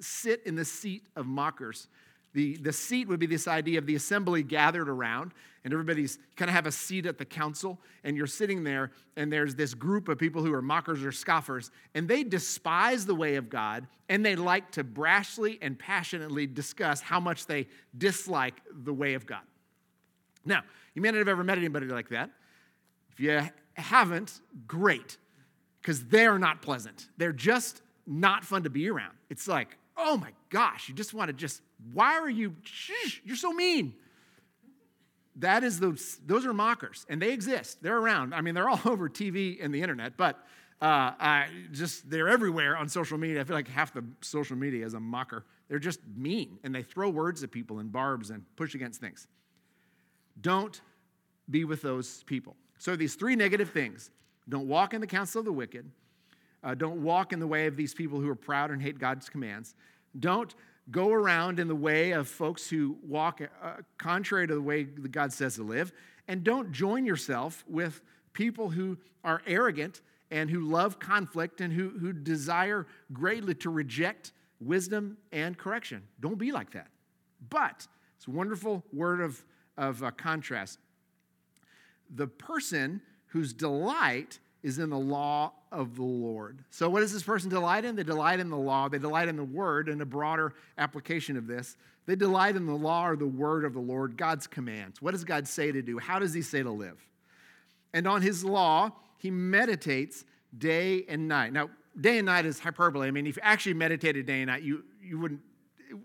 sit 0.00 0.42
in 0.46 0.54
the 0.54 0.64
seat 0.64 1.06
of 1.16 1.26
mockers, 1.26 1.88
the, 2.32 2.56
the 2.58 2.72
seat 2.72 3.08
would 3.08 3.18
be 3.18 3.26
this 3.26 3.48
idea 3.48 3.78
of 3.78 3.86
the 3.86 3.96
assembly 3.96 4.42
gathered 4.42 4.88
around, 4.88 5.32
and 5.64 5.72
everybody's 5.72 6.18
kind 6.36 6.48
of 6.48 6.54
have 6.54 6.66
a 6.66 6.72
seat 6.72 7.04
at 7.04 7.18
the 7.18 7.24
council, 7.24 7.80
and 8.04 8.16
you're 8.16 8.28
sitting 8.28 8.62
there, 8.62 8.92
and 9.16 9.32
there's 9.32 9.56
this 9.56 9.74
group 9.74 10.08
of 10.08 10.16
people 10.16 10.42
who 10.42 10.54
are 10.54 10.62
mockers 10.62 11.02
or 11.02 11.10
scoffers, 11.10 11.72
and 11.94 12.08
they 12.08 12.22
despise 12.22 13.04
the 13.04 13.14
way 13.14 13.34
of 13.34 13.50
God, 13.50 13.86
and 14.08 14.24
they 14.24 14.36
like 14.36 14.70
to 14.72 14.84
brashly 14.84 15.58
and 15.60 15.76
passionately 15.76 16.46
discuss 16.46 17.00
how 17.00 17.18
much 17.18 17.46
they 17.46 17.66
dislike 17.98 18.54
the 18.84 18.94
way 18.94 19.14
of 19.14 19.26
God. 19.26 19.42
Now, 20.44 20.62
you 20.94 21.02
may 21.02 21.10
not 21.10 21.18
have 21.18 21.28
ever 21.28 21.44
met 21.44 21.58
anybody 21.58 21.86
like 21.86 22.08
that. 22.10 22.30
If 23.12 23.20
you 23.20 23.42
haven't, 23.74 24.40
great, 24.66 25.16
because 25.80 26.04
they're 26.06 26.38
not 26.38 26.62
pleasant. 26.62 27.08
They're 27.16 27.32
just 27.32 27.82
not 28.06 28.44
fun 28.44 28.64
to 28.64 28.70
be 28.70 28.88
around. 28.88 29.14
It's 29.28 29.46
like, 29.46 29.76
oh 29.96 30.16
my 30.16 30.30
gosh, 30.48 30.88
you 30.88 30.94
just 30.94 31.14
want 31.14 31.28
to 31.28 31.32
just, 31.32 31.60
why 31.92 32.18
are 32.18 32.30
you, 32.30 32.56
shh, 32.62 33.20
you're 33.24 33.36
so 33.36 33.52
mean. 33.52 33.94
That 35.36 35.62
is 35.64 35.78
those, 35.78 36.18
those 36.26 36.44
are 36.44 36.52
mockers, 36.52 37.06
and 37.08 37.22
they 37.22 37.32
exist. 37.32 37.82
They're 37.82 37.96
around. 37.96 38.34
I 38.34 38.40
mean, 38.40 38.54
they're 38.54 38.68
all 38.68 38.80
over 38.84 39.08
TV 39.08 39.62
and 39.62 39.72
the 39.72 39.80
internet, 39.80 40.16
but 40.16 40.44
uh, 40.82 41.12
I 41.20 41.46
just 41.72 42.08
they're 42.08 42.28
everywhere 42.28 42.76
on 42.76 42.88
social 42.88 43.18
media. 43.18 43.40
I 43.40 43.44
feel 43.44 43.56
like 43.56 43.68
half 43.68 43.92
the 43.92 44.02
social 44.22 44.56
media 44.56 44.86
is 44.86 44.94
a 44.94 45.00
mocker. 45.00 45.44
They're 45.68 45.78
just 45.78 46.00
mean, 46.16 46.58
and 46.64 46.74
they 46.74 46.82
throw 46.82 47.10
words 47.10 47.42
at 47.42 47.50
people 47.50 47.80
and 47.80 47.92
barbs 47.92 48.30
and 48.30 48.44
push 48.56 48.74
against 48.74 49.00
things. 49.00 49.26
Don't 50.40 50.80
be 51.48 51.64
with 51.64 51.82
those 51.82 52.22
people. 52.24 52.56
So 52.78 52.96
these 52.96 53.14
three 53.14 53.36
negative 53.36 53.70
things 53.70 54.10
don't 54.48 54.68
walk 54.68 54.94
in 54.94 55.00
the 55.00 55.06
counsel 55.06 55.40
of 55.40 55.44
the 55.44 55.52
wicked, 55.52 55.90
uh, 56.62 56.74
don't 56.74 57.02
walk 57.02 57.32
in 57.32 57.40
the 57.40 57.46
way 57.46 57.66
of 57.66 57.76
these 57.76 57.94
people 57.94 58.20
who 58.20 58.28
are 58.28 58.34
proud 58.34 58.70
and 58.70 58.82
hate 58.82 58.98
God's 58.98 59.28
commands, 59.28 59.74
don't 60.18 60.54
go 60.90 61.12
around 61.12 61.60
in 61.60 61.68
the 61.68 61.74
way 61.74 62.12
of 62.12 62.26
folks 62.26 62.68
who 62.68 62.96
walk 63.06 63.40
uh, 63.40 63.72
contrary 63.98 64.46
to 64.46 64.54
the 64.54 64.60
way 64.60 64.84
that 64.84 65.12
God 65.12 65.32
says 65.32 65.56
to 65.56 65.62
live, 65.62 65.92
and 66.26 66.42
don't 66.42 66.72
join 66.72 67.04
yourself 67.06 67.64
with 67.68 68.02
people 68.32 68.70
who 68.70 68.96
are 69.24 69.42
arrogant 69.46 70.00
and 70.30 70.48
who 70.48 70.60
love 70.60 70.98
conflict 70.98 71.60
and 71.60 71.72
who, 71.72 71.90
who 71.90 72.12
desire 72.12 72.86
greatly 73.12 73.54
to 73.54 73.70
reject 73.70 74.32
wisdom 74.60 75.16
and 75.32 75.58
correction. 75.58 76.02
Don't 76.20 76.38
be 76.38 76.52
like 76.52 76.70
that. 76.72 76.88
But 77.48 77.86
it's 78.16 78.26
a 78.26 78.30
wonderful 78.30 78.84
word 78.92 79.20
of, 79.20 79.44
of 79.76 80.02
uh, 80.02 80.10
contrast. 80.10 80.78
The 82.14 82.26
person 82.26 83.00
whose 83.28 83.52
delight 83.52 84.38
is 84.62 84.78
in 84.78 84.90
the 84.90 84.98
law 84.98 85.52
of 85.72 85.96
the 85.96 86.02
Lord. 86.02 86.64
So, 86.70 86.88
what 86.90 87.00
does 87.00 87.12
this 87.12 87.22
person 87.22 87.48
delight 87.48 87.84
in? 87.84 87.96
They 87.96 88.02
delight 88.02 88.40
in 88.40 88.50
the 88.50 88.58
law, 88.58 88.88
they 88.88 88.98
delight 88.98 89.28
in 89.28 89.36
the 89.36 89.44
word, 89.44 89.88
and 89.88 90.02
a 90.02 90.06
broader 90.06 90.54
application 90.76 91.36
of 91.36 91.46
this. 91.46 91.76
They 92.06 92.16
delight 92.16 92.56
in 92.56 92.66
the 92.66 92.74
law 92.74 93.06
or 93.06 93.16
the 93.16 93.26
word 93.26 93.64
of 93.64 93.72
the 93.72 93.80
Lord, 93.80 94.16
God's 94.16 94.46
commands. 94.46 95.00
What 95.00 95.12
does 95.12 95.24
God 95.24 95.46
say 95.46 95.70
to 95.70 95.82
do? 95.82 95.98
How 95.98 96.18
does 96.18 96.34
He 96.34 96.42
say 96.42 96.62
to 96.62 96.70
live? 96.70 96.98
And 97.94 98.06
on 98.06 98.22
His 98.22 98.44
law, 98.44 98.90
He 99.18 99.30
meditates 99.30 100.24
day 100.56 101.04
and 101.08 101.28
night. 101.28 101.52
Now, 101.52 101.70
day 101.98 102.18
and 102.18 102.26
night 102.26 102.46
is 102.46 102.58
hyperbole. 102.58 103.06
I 103.06 103.10
mean, 103.10 103.26
if 103.26 103.36
you 103.36 103.42
actually 103.44 103.74
meditated 103.74 104.26
day 104.26 104.42
and 104.42 104.48
night, 104.48 104.62
you, 104.62 104.84
you 105.02 105.18
wouldn't, 105.18 105.40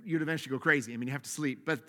you'd 0.03 0.21
eventually 0.21 0.51
go 0.51 0.59
crazy. 0.59 0.93
I 0.93 0.97
mean, 0.97 1.07
you 1.07 1.13
have 1.13 1.23
to 1.23 1.29
sleep. 1.29 1.65
But 1.65 1.79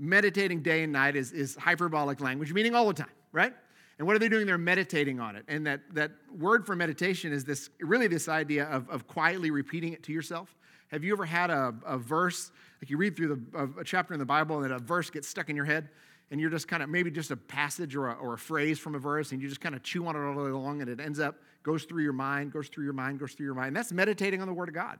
meditating 0.00 0.62
day 0.62 0.82
and 0.82 0.92
night 0.92 1.14
is, 1.14 1.30
is 1.32 1.54
hyperbolic 1.56 2.20
language, 2.20 2.52
meaning 2.52 2.74
all 2.74 2.88
the 2.88 2.94
time, 2.94 3.10
right? 3.32 3.52
And 3.98 4.06
what 4.06 4.16
are 4.16 4.18
they 4.18 4.30
doing? 4.30 4.46
They're 4.46 4.56
meditating 4.56 5.20
on 5.20 5.36
it. 5.36 5.44
And 5.46 5.66
that, 5.66 5.82
that 5.92 6.12
word 6.36 6.64
for 6.64 6.74
meditation 6.74 7.32
is 7.32 7.44
this 7.44 7.68
really 7.80 8.06
this 8.06 8.28
idea 8.28 8.64
of, 8.64 8.88
of 8.88 9.06
quietly 9.06 9.50
repeating 9.50 9.92
it 9.92 10.02
to 10.04 10.12
yourself. 10.12 10.56
Have 10.88 11.04
you 11.04 11.12
ever 11.12 11.26
had 11.26 11.50
a, 11.50 11.74
a 11.84 11.98
verse, 11.98 12.50
like 12.80 12.88
you 12.88 12.96
read 12.96 13.14
through 13.14 13.28
the, 13.52 13.70
a, 13.80 13.84
chapter 13.84 14.14
in 14.14 14.18
the 14.18 14.26
Bible 14.26 14.56
and 14.56 14.64
then 14.64 14.72
a 14.72 14.78
verse 14.78 15.10
gets 15.10 15.28
stuck 15.28 15.50
in 15.50 15.56
your 15.56 15.66
head? 15.66 15.90
and 16.30 16.40
you're 16.40 16.50
just 16.50 16.68
kind 16.68 16.82
of 16.82 16.88
maybe 16.88 17.10
just 17.10 17.30
a 17.30 17.36
passage 17.36 17.96
or 17.96 18.08
a, 18.08 18.12
or 18.14 18.34
a, 18.34 18.38
phrase 18.38 18.78
from 18.78 18.94
a 18.94 18.98
verse 18.98 19.32
and 19.32 19.42
you 19.42 19.48
just 19.48 19.60
kind 19.60 19.74
of 19.74 19.82
chew 19.82 20.06
on 20.06 20.14
it 20.16 20.20
all 20.20 20.34
the 20.34 20.44
way 20.44 20.50
along 20.50 20.80
and 20.80 20.88
it 20.88 21.00
ends 21.00 21.18
up 21.18 21.36
goes 21.62 21.84
through 21.84 22.02
your 22.02 22.12
mind 22.12 22.52
goes 22.52 22.68
through 22.68 22.84
your 22.84 22.92
mind 22.92 23.18
goes 23.18 23.32
through 23.32 23.46
your 23.46 23.54
mind 23.54 23.68
And 23.68 23.76
that's 23.76 23.92
meditating 23.92 24.40
on 24.40 24.46
the 24.46 24.54
word 24.54 24.68
of 24.68 24.74
god 24.74 24.98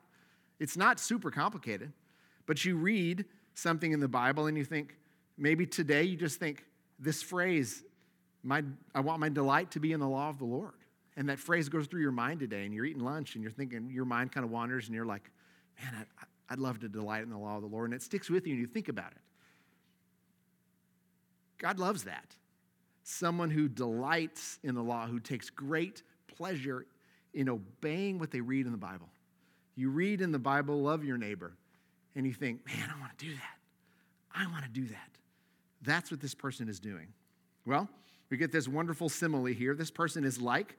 it's 0.58 0.76
not 0.76 1.00
super 1.00 1.30
complicated 1.30 1.92
but 2.46 2.64
you 2.64 2.76
read 2.76 3.24
something 3.60 3.92
in 3.92 4.00
the 4.00 4.08
bible 4.08 4.46
and 4.46 4.56
you 4.56 4.64
think 4.64 4.96
maybe 5.36 5.66
today 5.66 6.02
you 6.02 6.16
just 6.16 6.38
think 6.38 6.64
this 6.98 7.22
phrase 7.22 7.82
my, 8.42 8.62
I 8.94 9.00
want 9.00 9.20
my 9.20 9.28
delight 9.28 9.72
to 9.72 9.80
be 9.80 9.92
in 9.92 10.00
the 10.00 10.08
law 10.08 10.28
of 10.28 10.38
the 10.38 10.44
Lord. 10.44 10.72
And 11.16 11.28
that 11.28 11.38
phrase 11.38 11.68
goes 11.68 11.86
through 11.86 12.00
your 12.00 12.12
mind 12.12 12.40
today, 12.40 12.64
and 12.64 12.72
you're 12.72 12.84
eating 12.84 13.02
lunch, 13.02 13.34
and 13.34 13.42
you're 13.42 13.52
thinking, 13.52 13.90
your 13.90 14.04
mind 14.04 14.32
kind 14.32 14.44
of 14.44 14.50
wanders, 14.50 14.86
and 14.86 14.94
you're 14.94 15.04
like, 15.04 15.30
man, 15.80 16.06
I, 16.18 16.24
would 16.50 16.60
love 16.60 16.80
to 16.80 16.88
delight 16.88 17.22
in 17.22 17.30
the 17.30 17.38
law 17.38 17.56
of 17.56 17.62
the 17.62 17.68
Lord. 17.68 17.90
And 17.90 17.94
it 17.94 18.02
sticks 18.02 18.30
with 18.30 18.46
you, 18.46 18.54
and 18.54 18.60
you 18.60 18.66
think 18.66 18.88
about 18.88 19.12
it. 19.12 19.20
God 21.58 21.78
loves 21.78 22.04
that. 22.04 22.36
Someone 23.02 23.50
who 23.50 23.68
delights 23.68 24.58
in 24.62 24.74
the 24.74 24.82
law, 24.82 25.06
who 25.06 25.20
takes 25.20 25.50
great 25.50 26.02
pleasure 26.36 26.86
in 27.34 27.48
obeying 27.48 28.18
what 28.18 28.30
they 28.30 28.40
read 28.40 28.66
in 28.66 28.72
the 28.72 28.78
Bible. 28.78 29.08
You 29.74 29.90
read 29.90 30.20
in 30.20 30.32
the 30.32 30.38
Bible, 30.38 30.80
love 30.80 31.04
your 31.04 31.18
neighbor, 31.18 31.52
and 32.14 32.26
you 32.26 32.32
think, 32.32 32.66
man, 32.66 32.90
I 32.94 33.00
want 33.00 33.16
to 33.18 33.24
do 33.24 33.32
that. 33.32 33.56
I 34.34 34.46
want 34.50 34.64
to 34.64 34.70
do 34.70 34.86
that. 34.86 35.10
That's 35.82 36.10
what 36.10 36.20
this 36.20 36.34
person 36.34 36.68
is 36.68 36.78
doing. 36.78 37.08
Well, 37.66 37.88
we 38.30 38.36
get 38.36 38.52
this 38.52 38.68
wonderful 38.68 39.08
simile 39.08 39.46
here. 39.46 39.74
This 39.74 39.90
person 39.90 40.24
is 40.24 40.40
like 40.40 40.76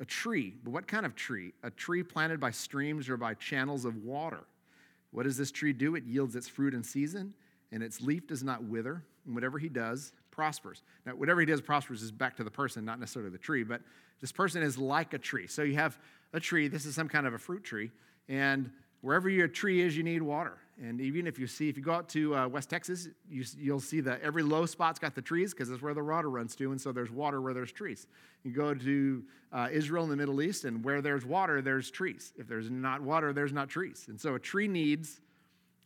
a 0.00 0.04
tree. 0.04 0.54
But 0.62 0.72
what 0.72 0.86
kind 0.86 1.06
of 1.06 1.14
tree? 1.14 1.52
A 1.62 1.70
tree 1.70 2.02
planted 2.02 2.40
by 2.40 2.50
streams 2.50 3.08
or 3.08 3.16
by 3.16 3.34
channels 3.34 3.84
of 3.84 4.04
water. 4.04 4.44
What 5.10 5.24
does 5.24 5.36
this 5.36 5.50
tree 5.50 5.72
do? 5.72 5.94
It 5.94 6.04
yields 6.04 6.36
its 6.36 6.48
fruit 6.48 6.74
in 6.74 6.82
season, 6.82 7.34
and 7.70 7.82
its 7.82 8.00
leaf 8.00 8.26
does 8.26 8.42
not 8.42 8.64
wither, 8.64 9.02
and 9.26 9.34
whatever 9.34 9.58
he 9.58 9.68
does 9.68 10.12
prospers. 10.30 10.82
Now, 11.04 11.12
whatever 11.12 11.40
he 11.40 11.46
does 11.46 11.60
prospers 11.60 12.02
is 12.02 12.10
back 12.10 12.36
to 12.36 12.44
the 12.44 12.50
person, 12.50 12.84
not 12.84 12.98
necessarily 12.98 13.30
the 13.30 13.38
tree, 13.38 13.62
but 13.62 13.82
this 14.20 14.32
person 14.32 14.62
is 14.62 14.78
like 14.78 15.12
a 15.12 15.18
tree. 15.18 15.46
So 15.46 15.62
you 15.62 15.74
have 15.74 15.98
a 16.32 16.40
tree, 16.40 16.68
this 16.68 16.86
is 16.86 16.94
some 16.94 17.08
kind 17.08 17.26
of 17.26 17.34
a 17.34 17.38
fruit 17.38 17.62
tree, 17.62 17.90
and 18.28 18.70
wherever 19.02 19.28
your 19.28 19.48
tree 19.48 19.82
is, 19.82 19.96
you 19.96 20.02
need 20.02 20.22
water. 20.22 20.56
And 20.82 21.00
even 21.00 21.28
if 21.28 21.38
you 21.38 21.46
see, 21.46 21.68
if 21.68 21.76
you 21.76 21.82
go 21.82 21.92
out 21.92 22.08
to 22.10 22.34
uh, 22.34 22.48
West 22.48 22.68
Texas, 22.68 23.06
you, 23.30 23.72
will 23.72 23.78
see 23.78 24.00
that 24.00 24.20
every 24.20 24.42
low 24.42 24.66
spot's 24.66 24.98
got 24.98 25.14
the 25.14 25.22
trees 25.22 25.54
because 25.54 25.68
that's 25.68 25.80
where 25.80 25.94
the 25.94 26.02
water 26.02 26.28
runs 26.28 26.56
to, 26.56 26.72
and 26.72 26.80
so 26.80 26.90
there's 26.90 27.10
water 27.10 27.40
where 27.40 27.54
there's 27.54 27.70
trees. 27.70 28.08
You 28.42 28.50
go 28.50 28.74
to 28.74 29.22
uh, 29.52 29.68
Israel 29.70 30.02
in 30.02 30.10
the 30.10 30.16
Middle 30.16 30.42
East, 30.42 30.64
and 30.64 30.84
where 30.84 31.00
there's 31.00 31.24
water, 31.24 31.62
there's 31.62 31.88
trees. 31.88 32.32
If 32.36 32.48
there's 32.48 32.68
not 32.68 33.00
water, 33.00 33.32
there's 33.32 33.52
not 33.52 33.68
trees. 33.68 34.06
And 34.08 34.20
so 34.20 34.34
a 34.34 34.40
tree 34.40 34.66
needs 34.66 35.20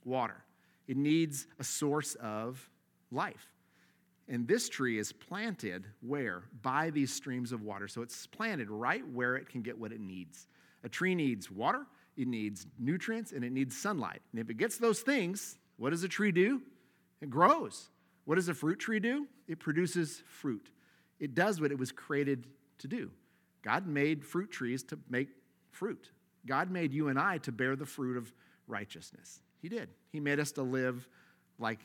water. 0.06 0.42
It 0.88 0.96
needs 0.96 1.46
a 1.58 1.64
source 1.64 2.14
of 2.14 2.66
life. 3.10 3.50
And 4.28 4.48
this 4.48 4.68
tree 4.68 4.98
is 4.98 5.12
planted 5.12 5.86
where? 6.00 6.44
By 6.62 6.88
these 6.88 7.12
streams 7.12 7.52
of 7.52 7.62
water. 7.62 7.86
So 7.86 8.00
it's 8.00 8.26
planted 8.26 8.70
right 8.70 9.06
where 9.12 9.36
it 9.36 9.48
can 9.48 9.60
get 9.60 9.78
what 9.78 9.92
it 9.92 10.00
needs. 10.00 10.48
A 10.84 10.88
tree 10.88 11.14
needs 11.14 11.50
water, 11.50 11.86
it 12.16 12.26
needs 12.26 12.66
nutrients, 12.78 13.32
and 13.32 13.44
it 13.44 13.52
needs 13.52 13.76
sunlight. 13.76 14.23
And 14.32 14.40
if 14.40 14.49
it 14.50 14.56
gets 14.56 14.78
those 14.78 15.00
things, 15.00 15.58
what 15.76 15.90
does 15.90 16.02
a 16.02 16.08
tree 16.08 16.32
do? 16.32 16.62
It 17.20 17.30
grows. 17.30 17.88
What 18.25 18.37
does 18.37 18.49
a 18.49 18.54
fruit 18.54 18.78
tree 18.78 19.00
do? 19.00 19.26
It 19.49 19.61
produces 19.61 20.23
fruit. 20.26 20.70
It 21.20 21.35
does 21.35 21.61
what 21.61 21.70
it 21.70 21.78
was 21.78 21.92
created 21.92 22.46
to 22.78 22.88
do. 22.88 23.11
God 23.62 23.87
made 23.87 24.25
fruit 24.25 24.50
trees 24.50 24.82
to 24.85 24.99
make 25.08 25.28
fruit. 25.70 26.11
God 26.46 26.70
made 26.70 26.92
you 26.92 27.08
and 27.08 27.18
I 27.18 27.38
to 27.38 27.52
bear 27.52 27.76
the 27.76 27.87
fruit 27.87 28.16
of 28.16 28.32
righteousness. 28.68 29.40
He 29.61 29.68
did. 29.68 29.88
He 30.12 30.20
made 30.20 30.38
us 30.38 30.52
to 30.52 30.62
live 30.62 31.08
like 31.58 31.80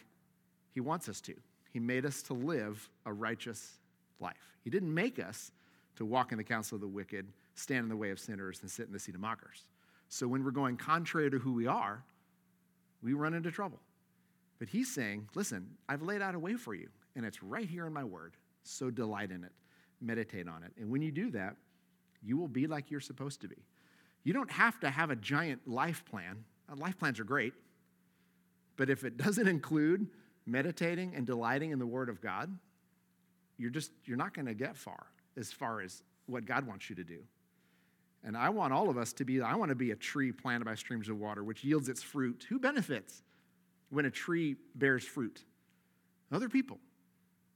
He 0.73 0.79
wants 0.79 1.09
us 1.09 1.21
to. 1.21 1.33
He 1.71 1.79
made 1.79 2.05
us 2.05 2.21
to 2.23 2.33
live 2.33 2.89
a 3.05 3.13
righteous 3.13 3.79
life. 4.19 4.55
He 4.63 4.69
didn't 4.69 4.93
make 4.93 5.19
us 5.19 5.51
to 5.95 6.05
walk 6.05 6.31
in 6.31 6.37
the 6.37 6.43
counsel 6.43 6.75
of 6.75 6.81
the 6.81 6.87
wicked, 6.87 7.27
stand 7.55 7.83
in 7.83 7.89
the 7.89 7.97
way 7.97 8.11
of 8.11 8.19
sinners, 8.19 8.59
and 8.61 8.69
sit 8.69 8.87
in 8.87 8.93
the 8.93 8.99
seat 8.99 9.15
of 9.15 9.21
mockers. 9.21 9.65
So 10.11 10.27
when 10.27 10.43
we're 10.43 10.51
going 10.51 10.75
contrary 10.75 11.31
to 11.31 11.39
who 11.39 11.53
we 11.53 11.67
are, 11.67 12.03
we 13.01 13.13
run 13.13 13.33
into 13.33 13.49
trouble. 13.49 13.79
But 14.59 14.67
he's 14.67 14.93
saying, 14.93 15.29
listen, 15.35 15.65
I've 15.87 16.01
laid 16.01 16.21
out 16.21 16.35
a 16.35 16.39
way 16.39 16.55
for 16.55 16.75
you, 16.75 16.89
and 17.15 17.25
it's 17.25 17.41
right 17.41 17.67
here 17.67 17.87
in 17.87 17.93
my 17.93 18.03
word. 18.03 18.35
So 18.63 18.91
delight 18.91 19.31
in 19.31 19.45
it, 19.45 19.53
meditate 20.01 20.49
on 20.49 20.63
it. 20.63 20.73
And 20.77 20.91
when 20.91 21.01
you 21.01 21.13
do 21.13 21.31
that, 21.31 21.55
you 22.21 22.35
will 22.35 22.49
be 22.49 22.67
like 22.67 22.91
you're 22.91 22.99
supposed 22.99 23.39
to 23.41 23.47
be. 23.47 23.55
You 24.25 24.33
don't 24.33 24.51
have 24.51 24.81
to 24.81 24.89
have 24.89 25.11
a 25.11 25.15
giant 25.15 25.65
life 25.65 26.03
plan. 26.03 26.43
Uh, 26.69 26.75
life 26.75 26.99
plans 26.99 27.17
are 27.17 27.23
great, 27.23 27.53
but 28.75 28.89
if 28.89 29.05
it 29.05 29.15
doesn't 29.15 29.47
include 29.47 30.07
meditating 30.45 31.13
and 31.15 31.25
delighting 31.25 31.71
in 31.71 31.79
the 31.79 31.87
word 31.87 32.09
of 32.09 32.19
God, 32.19 32.53
you're 33.57 33.71
just 33.71 33.91
you're 34.03 34.17
not 34.17 34.33
going 34.33 34.47
to 34.47 34.53
get 34.53 34.75
far 34.75 35.05
as 35.37 35.53
far 35.53 35.79
as 35.79 36.03
what 36.25 36.45
God 36.45 36.67
wants 36.67 36.89
you 36.89 36.97
to 36.97 37.03
do. 37.05 37.19
And 38.23 38.37
I 38.37 38.49
want 38.49 38.73
all 38.73 38.89
of 38.89 38.97
us 38.97 39.13
to 39.13 39.25
be, 39.25 39.41
I 39.41 39.55
want 39.55 39.69
to 39.69 39.75
be 39.75 39.91
a 39.91 39.95
tree 39.95 40.31
planted 40.31 40.65
by 40.65 40.75
streams 40.75 41.09
of 41.09 41.19
water, 41.19 41.43
which 41.43 41.63
yields 41.63 41.89
its 41.89 42.03
fruit. 42.03 42.45
Who 42.49 42.59
benefits 42.59 43.23
when 43.89 44.05
a 44.05 44.11
tree 44.11 44.57
bears 44.75 45.03
fruit? 45.03 45.43
Other 46.31 46.49
people. 46.49 46.79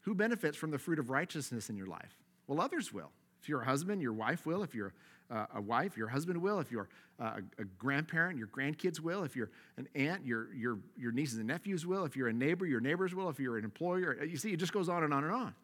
Who 0.02 0.16
benefits 0.16 0.58
from 0.58 0.72
the 0.72 0.80
fruit 0.80 1.00
of 1.00 1.10
righteousness 1.10 1.70
in 1.70 1.78
your 1.78 1.88
life? 1.88 2.16
Well, 2.48 2.62
others 2.62 2.92
will. 2.92 3.12
If 3.42 3.50
you're 3.50 3.62
a 3.62 3.66
husband, 3.66 4.02
your 4.02 4.14
wife 4.14 4.46
will. 4.46 4.64
If 4.64 4.74
you're 4.74 4.94
uh, 5.32 5.46
a 5.56 5.62
wife, 5.62 5.98
your 5.98 6.08
husband 6.08 6.42
will. 6.42 6.60
If 6.60 6.72
you're 6.72 6.90
uh, 7.20 7.42
a, 7.58 7.64
grandparent, 7.64 8.38
your 8.38 8.48
grandkids 8.48 9.00
will. 9.00 9.24
If 9.24 9.36
you're 9.36 9.52
an 9.78 9.88
aunt, 9.96 10.26
your, 10.26 10.54
your, 10.54 10.80
your 10.98 11.12
nieces 11.12 11.38
and 11.38 11.48
nephews 11.48 11.86
will. 11.86 12.06
If 12.06 12.16
you're 12.16 12.28
a 12.28 12.34
neighbor, 12.34 12.66
your 12.66 12.82
neighbors 12.82 13.16
will. 13.16 13.30
If 13.30 13.40
you're 13.40 13.58
an 13.58 13.64
employer, 13.64 14.24
you 14.24 14.38
see, 14.38 14.52
it 14.52 14.58
just 14.58 14.74
goes 14.74 14.90
on 14.90 15.04
and 15.04 15.14
on 15.14 15.24
and 15.24 15.34
on. 15.34 15.56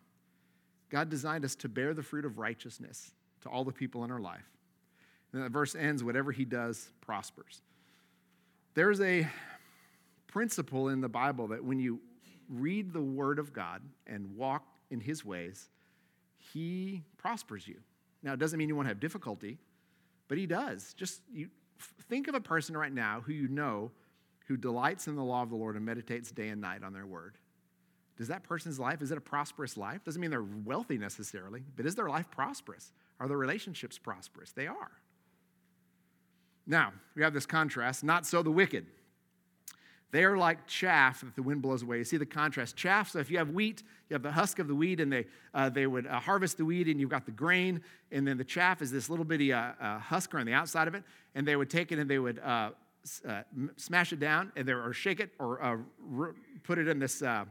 God 0.89 1.09
designed 1.09 1.45
us 1.45 1.55
to 1.55 1.69
bear 1.69 1.93
the 1.93 2.03
fruit 2.03 2.25
of 2.25 2.37
righteousness 2.37 3.11
to 3.41 3.49
all 3.49 3.63
the 3.63 3.71
people 3.71 4.03
in 4.03 4.11
our 4.11 4.19
life. 4.19 4.49
And 5.33 5.43
the 5.43 5.49
verse 5.49 5.75
ends 5.75 6.03
whatever 6.03 6.31
he 6.31 6.45
does 6.45 6.89
prospers. 7.01 7.61
There's 8.73 9.01
a 9.01 9.27
principle 10.27 10.89
in 10.89 11.01
the 11.01 11.09
Bible 11.09 11.47
that 11.47 11.63
when 11.63 11.79
you 11.79 11.99
read 12.49 12.93
the 12.93 13.01
Word 13.01 13.39
of 13.39 13.53
God 13.53 13.81
and 14.07 14.35
walk 14.35 14.65
in 14.89 14.99
His 14.99 15.25
ways, 15.25 15.69
He 16.53 17.03
prospers 17.17 17.67
you. 17.67 17.77
Now, 18.23 18.33
it 18.33 18.39
doesn't 18.39 18.57
mean 18.57 18.69
you 18.69 18.75
won't 18.75 18.87
have 18.87 18.99
difficulty, 18.99 19.57
but 20.27 20.37
He 20.37 20.45
does. 20.45 20.93
Just 20.93 21.21
you, 21.33 21.49
think 22.09 22.27
of 22.27 22.35
a 22.35 22.41
person 22.41 22.77
right 22.77 22.93
now 22.93 23.21
who 23.25 23.33
you 23.33 23.47
know 23.47 23.91
who 24.47 24.57
delights 24.57 25.07
in 25.07 25.15
the 25.15 25.23
law 25.23 25.43
of 25.43 25.49
the 25.49 25.55
Lord 25.55 25.75
and 25.75 25.85
meditates 25.85 26.31
day 26.31 26.49
and 26.49 26.61
night 26.61 26.83
on 26.83 26.93
their 26.93 27.05
Word. 27.05 27.37
Does 28.17 28.27
that 28.27 28.43
person's 28.43 28.79
life, 28.79 29.01
is 29.01 29.11
it 29.11 29.17
a 29.17 29.21
prosperous 29.21 29.77
life? 29.77 30.03
Doesn't 30.03 30.21
mean 30.21 30.29
they're 30.29 30.45
wealthy 30.65 30.97
necessarily, 30.97 31.63
but 31.75 31.85
is 31.85 31.95
their 31.95 32.09
life 32.09 32.29
prosperous? 32.29 32.91
Are 33.19 33.27
their 33.27 33.37
relationships 33.37 33.97
prosperous? 33.97 34.51
They 34.51 34.67
are. 34.67 34.91
Now, 36.67 36.93
we 37.15 37.23
have 37.23 37.33
this 37.33 37.45
contrast 37.45 38.03
not 38.03 38.25
so 38.25 38.43
the 38.43 38.51
wicked. 38.51 38.85
They 40.11 40.25
are 40.25 40.37
like 40.37 40.67
chaff 40.67 41.21
that 41.21 41.35
the 41.35 41.43
wind 41.43 41.61
blows 41.61 41.83
away. 41.83 41.99
You 41.99 42.03
see 42.03 42.17
the 42.17 42.25
contrast. 42.25 42.75
Chaff, 42.75 43.11
so 43.11 43.19
if 43.19 43.31
you 43.31 43.37
have 43.37 43.51
wheat, 43.51 43.81
you 44.09 44.13
have 44.13 44.23
the 44.23 44.31
husk 44.31 44.59
of 44.59 44.67
the 44.67 44.75
wheat, 44.75 44.99
and 44.99 45.11
they, 45.11 45.25
uh, 45.53 45.69
they 45.69 45.87
would 45.87 46.05
uh, 46.05 46.19
harvest 46.19 46.57
the 46.57 46.65
wheat, 46.65 46.87
and 46.87 46.99
you've 46.99 47.09
got 47.09 47.25
the 47.25 47.31
grain, 47.31 47.81
and 48.11 48.27
then 48.27 48.37
the 48.37 48.43
chaff 48.43 48.81
is 48.81 48.91
this 48.91 49.09
little 49.09 49.23
bitty 49.23 49.53
uh, 49.53 49.71
uh 49.79 49.99
husk 49.99 50.35
on 50.35 50.45
the 50.45 50.53
outside 50.53 50.89
of 50.89 50.95
it, 50.95 51.03
and 51.33 51.47
they 51.47 51.55
would 51.55 51.69
take 51.69 51.93
it 51.93 51.99
and 51.99 52.09
they 52.09 52.19
would 52.19 52.39
uh, 52.39 52.71
uh, 53.27 53.41
smash 53.77 54.11
it 54.11 54.19
down, 54.19 54.51
and 54.57 54.67
they, 54.67 54.73
or 54.73 54.91
shake 54.91 55.21
it, 55.21 55.31
or 55.39 55.85
put 56.63 56.77
it 56.77 56.89
in 56.89 56.99
this, 56.99 57.21
on, 57.21 57.49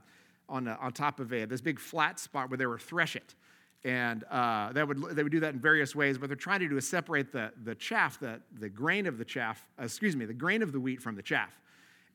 on 0.68 0.92
top 0.92 1.18
of 1.18 1.32
a, 1.32 1.46
this 1.46 1.62
big 1.62 1.80
flat 1.80 2.18
spot 2.18 2.50
where 2.50 2.58
they 2.58 2.66
would 2.66 2.82
thresh 2.82 3.16
it. 3.16 3.34
And 3.84 4.24
that 4.30 4.86
would, 4.86 5.02
they 5.16 5.22
would 5.22 5.32
do 5.32 5.40
that 5.40 5.54
in 5.54 5.60
various 5.60 5.94
ways. 5.94 6.18
What 6.18 6.28
they're 6.28 6.36
trying 6.36 6.60
to 6.60 6.68
do 6.68 6.76
is 6.76 6.88
separate 6.88 7.32
the, 7.32 7.52
the 7.64 7.74
chaff, 7.74 8.20
the, 8.20 8.40
the 8.58 8.68
grain 8.68 9.06
of 9.06 9.18
the 9.18 9.24
chaff, 9.24 9.66
excuse 9.78 10.14
me, 10.14 10.26
the 10.26 10.34
grain 10.34 10.62
of 10.62 10.72
the 10.72 10.80
wheat 10.80 11.00
from 11.00 11.16
the 11.16 11.22
chaff 11.22 11.60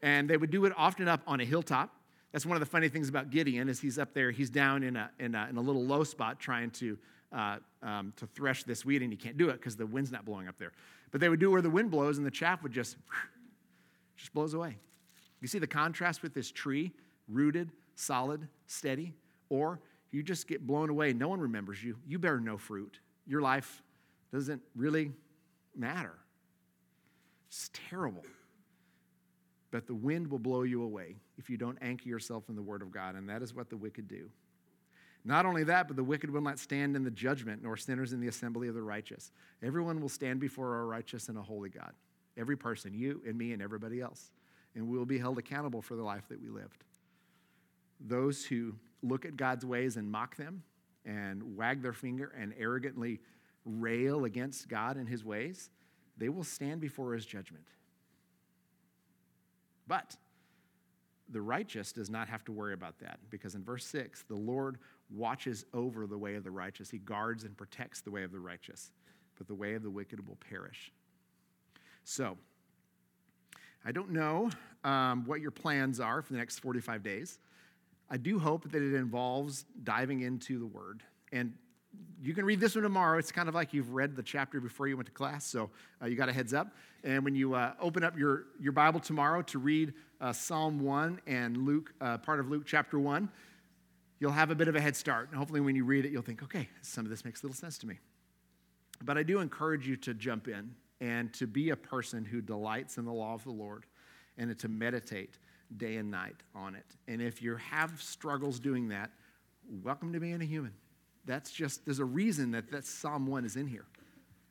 and 0.02 0.30
they 0.30 0.38
would 0.38 0.52
do 0.52 0.66
it 0.66 0.74
often 0.78 1.08
up 1.08 1.22
on 1.28 1.40
a 1.42 1.46
hilltop. 1.46 1.90
That's 2.32 2.46
one 2.46 2.56
of 2.56 2.60
the 2.60 2.68
funny 2.68 2.90
things 2.90 3.10
about 3.10 3.32
Gideon 3.32 3.70
is 3.70 3.80
he's 3.80 3.98
up 3.98 4.14
there, 4.14 4.32
he's 4.32 4.50
down 4.50 4.84
in 4.84 4.96
a, 4.96 5.10
in 5.20 5.36
a, 5.36 5.48
in 5.50 5.58
a 5.58 5.62
little 5.62 5.84
low 5.84 6.04
spot 6.04 6.40
trying 6.40 6.70
to, 6.72 6.98
uh, 7.32 7.58
um, 7.82 8.14
to 8.18 8.28
thresh 8.28 8.64
this 8.64 8.86
wheat, 8.86 9.02
and 9.02 9.12
he 9.12 9.18
can't 9.18 9.38
do 9.38 9.50
it 9.50 9.54
because 9.54 9.76
the 9.76 9.86
wind's 9.86 10.12
not 10.12 10.24
blowing 10.24 10.48
up 10.48 10.58
there. 10.58 10.74
But 11.12 11.22
they 11.22 11.30
would 11.30 11.40
do 11.40 11.50
where 11.50 11.62
the 11.62 11.70
wind 11.70 11.92
blows, 11.92 12.18
and 12.18 12.26
the 12.26 12.32
chaff 12.32 12.62
would 12.62 12.72
just, 12.72 12.98
just 14.18 14.34
blows 14.34 14.54
away. 14.54 14.78
You 15.42 15.48
see 15.48 15.60
the 15.60 15.68
contrast 15.68 16.22
with 16.22 16.34
this 16.34 16.52
tree, 16.52 16.92
rooted, 17.28 17.72
solid, 17.96 18.48
steady, 18.68 19.14
or 19.50 19.80
you 20.16 20.24
just 20.24 20.48
get 20.48 20.66
blown 20.66 20.90
away. 20.90 21.14
No 21.14 21.28
one 21.28 21.40
remembers 21.40 21.84
you. 21.84 21.98
You 22.08 22.20
bear 22.20 22.40
no 22.40 22.58
fruit. 22.58 23.00
Your 23.28 23.42
life 23.42 23.82
doesn't 24.32 24.62
really 24.76 25.12
matter. 25.76 26.14
It's 27.48 27.70
terrible 27.90 28.24
but 29.76 29.88
the 29.88 29.94
wind 29.94 30.26
will 30.32 30.40
blow 30.40 30.64
you 30.64 30.84
away 30.84 31.18
if 31.38 31.50
you 31.50 31.58
don't 31.58 31.78
anchor 31.82 32.08
yourself 32.08 32.48
in 32.48 32.56
the 32.56 32.62
Word 32.62 32.82
of 32.82 32.92
God, 32.92 33.16
and 33.16 33.28
that 33.28 33.42
is 33.42 33.54
what 33.54 33.70
the 33.70 33.76
wicked 33.76 34.08
do. 34.08 34.30
Not 35.26 35.46
only 35.46 35.66
that, 35.66 35.90
but 35.90 35.98
the 35.98 36.04
wicked 36.04 36.30
will 36.30 36.40
not 36.40 36.60
stand 36.60 36.96
in 36.96 37.04
the 37.04 37.12
judgment, 37.12 37.62
nor 37.62 37.76
sinners 37.76 38.14
in 38.14 38.22
the 38.22 38.30
assembly 38.30 38.70
of 38.70 38.74
the 38.74 38.82
righteous. 38.82 39.34
Everyone 39.62 40.00
will 40.00 40.08
stand 40.08 40.40
before 40.40 40.80
a 40.80 40.86
righteous 40.86 41.28
and 41.28 41.38
a 41.38 41.42
holy 41.42 41.68
God. 41.68 41.92
Every 42.38 42.56
person, 42.56 42.94
you 42.94 43.22
and 43.28 43.38
me 43.38 43.52
and 43.52 43.62
everybody 43.62 44.00
else. 44.00 44.32
And 44.76 44.88
we 44.88 44.98
will 44.98 45.06
be 45.06 45.18
held 45.18 45.40
accountable 45.40 45.82
for 45.82 45.98
the 45.98 46.04
life 46.04 46.24
that 46.30 46.42
we 46.42 46.48
lived. 46.48 46.86
Those 48.00 48.46
who 48.46 48.76
look 49.08 49.26
at 49.26 49.38
God's 49.38 49.66
ways 49.66 49.98
and 49.98 50.10
mock 50.10 50.36
them 50.36 50.64
and 51.06 51.56
wag 51.56 51.82
their 51.82 51.94
finger 51.94 52.34
and 52.38 52.54
arrogantly 52.58 53.20
rail 53.66 54.26
against 54.26 54.68
God 54.68 54.98
and 54.98 55.08
his 55.08 55.24
ways, 55.24 55.70
they 56.18 56.30
will 56.30 56.44
stand 56.44 56.82
before 56.82 57.14
his 57.14 57.26
judgment. 57.26 57.66
But 59.88 60.16
the 61.30 61.42
righteous 61.42 61.92
does 61.92 62.10
not 62.10 62.28
have 62.28 62.44
to 62.46 62.52
worry 62.52 62.74
about 62.74 63.00
that 63.00 63.20
because 63.30 63.56
in 63.56 63.64
verse 63.64 63.86
6, 63.86 64.24
the 64.28 64.36
Lord 64.36 64.78
watches 65.10 65.66
over 65.74 66.08
the 66.08 66.18
way 66.18 66.36
of 66.36 66.44
the 66.44 66.52
righteous. 66.52 66.90
He 66.90 66.98
guards 66.98 67.44
and 67.44 67.56
protects 67.56 68.02
the 68.02 68.12
way 68.12 68.24
of 68.24 68.32
the 68.32 68.40
righteous, 68.40 68.92
but 69.38 69.48
the 69.48 69.56
way 69.56 69.74
of 69.74 69.84
the 69.84 69.90
wicked 69.90 70.28
will 70.28 70.38
perish. 70.50 70.92
So, 72.04 72.38
I 73.88 73.92
don't 73.92 74.12
know 74.12 74.50
um, 74.84 75.26
what 75.26 75.42
your 75.42 75.52
plans 75.52 76.00
are 76.00 76.22
for 76.24 76.34
the 76.34 76.40
next 76.40 76.60
45 76.60 77.04
days. 77.04 77.40
I 78.10 78.18
do 78.18 78.40
hope 78.40 78.72
that 78.72 78.82
it 78.82 78.94
involves 78.94 79.66
diving 79.84 80.22
into 80.22 80.60
the 80.60 80.66
Word. 80.66 81.02
And 81.32 81.54
you 82.22 82.34
can 82.34 82.46
read 82.46 82.60
this 82.60 82.76
one 82.76 82.84
tomorrow. 82.84 83.18
It's 83.18 83.32
kind 83.32 83.50
of 83.50 83.56
like 83.56 83.74
you've 83.74 83.94
read 83.94 84.16
the 84.16 84.24
chapter 84.24 84.60
before 84.60 84.88
you 84.88 84.98
went 84.98 85.08
to 85.08 85.14
class, 85.14 85.46
so 85.46 85.70
uh, 86.02 86.06
you 86.08 86.16
got 86.16 86.30
a 86.30 86.34
heads 86.34 86.54
up. 86.54 86.74
And 87.04 87.24
when 87.24 87.36
you 87.36 87.54
uh, 87.54 87.74
open 87.80 88.04
up 88.04 88.18
your, 88.18 88.46
your 88.60 88.72
Bible 88.72 89.00
tomorrow 89.00 89.42
to 89.44 89.60
read 89.60 89.94
uh, 90.22 90.34
Psalm 90.34 90.80
1 90.80 91.22
and 91.28 91.58
Luke, 91.58 91.94
uh, 92.02 92.18
part 92.18 92.40
of 92.40 92.50
Luke 92.50 92.64
chapter 92.66 93.00
1, 93.00 93.30
you'll 94.20 94.32
have 94.32 94.50
a 94.50 94.56
bit 94.56 94.68
of 94.68 94.76
a 94.76 94.82
head 94.82 94.96
start. 94.96 95.30
And 95.30 95.38
hopefully, 95.38 95.62
when 95.62 95.76
you 95.76 95.86
read 95.86 96.06
it, 96.06 96.12
you'll 96.12 96.22
think, 96.22 96.44
okay, 96.44 96.68
some 96.82 97.06
of 97.06 97.10
this 97.10 97.26
makes 97.26 97.44
a 97.44 97.46
little 97.46 97.56
sense 97.56 97.78
to 97.80 97.88
me. 97.88 98.00
But 99.04 99.18
I 99.18 99.24
do 99.24 99.40
encourage 99.40 99.88
you 99.88 99.98
to 99.98 100.14
jump 100.14 100.48
in 100.48 100.74
and 101.02 101.34
to 101.34 101.48
be 101.48 101.72
a 101.72 101.76
person 101.76 102.24
who 102.24 102.42
delights 102.42 102.98
in 102.98 103.06
the 103.06 103.14
law 103.14 103.34
of 103.34 103.44
the 103.44 103.52
Lord 103.52 103.86
and 104.38 104.58
to 104.58 104.68
meditate 104.68 105.38
day 105.78 105.98
and 105.98 106.12
night 106.12 106.36
on 106.54 106.76
it. 106.76 106.86
And 107.08 107.22
if 107.22 107.42
you 107.42 107.56
have 107.58 108.02
struggles 108.02 108.60
doing 108.60 108.90
that, 108.90 109.12
welcome 109.84 110.14
to 110.14 110.20
being 110.20 110.42
a 110.42 110.46
human. 110.46 110.74
That's 111.26 111.52
just, 111.52 111.86
there's 111.86 112.00
a 112.00 112.06
reason 112.06 112.52
that, 112.52 112.72
that 112.72 112.86
Psalm 112.86 113.26
1 113.26 113.46
is 113.46 113.56
in 113.56 113.68
here. 113.68 113.86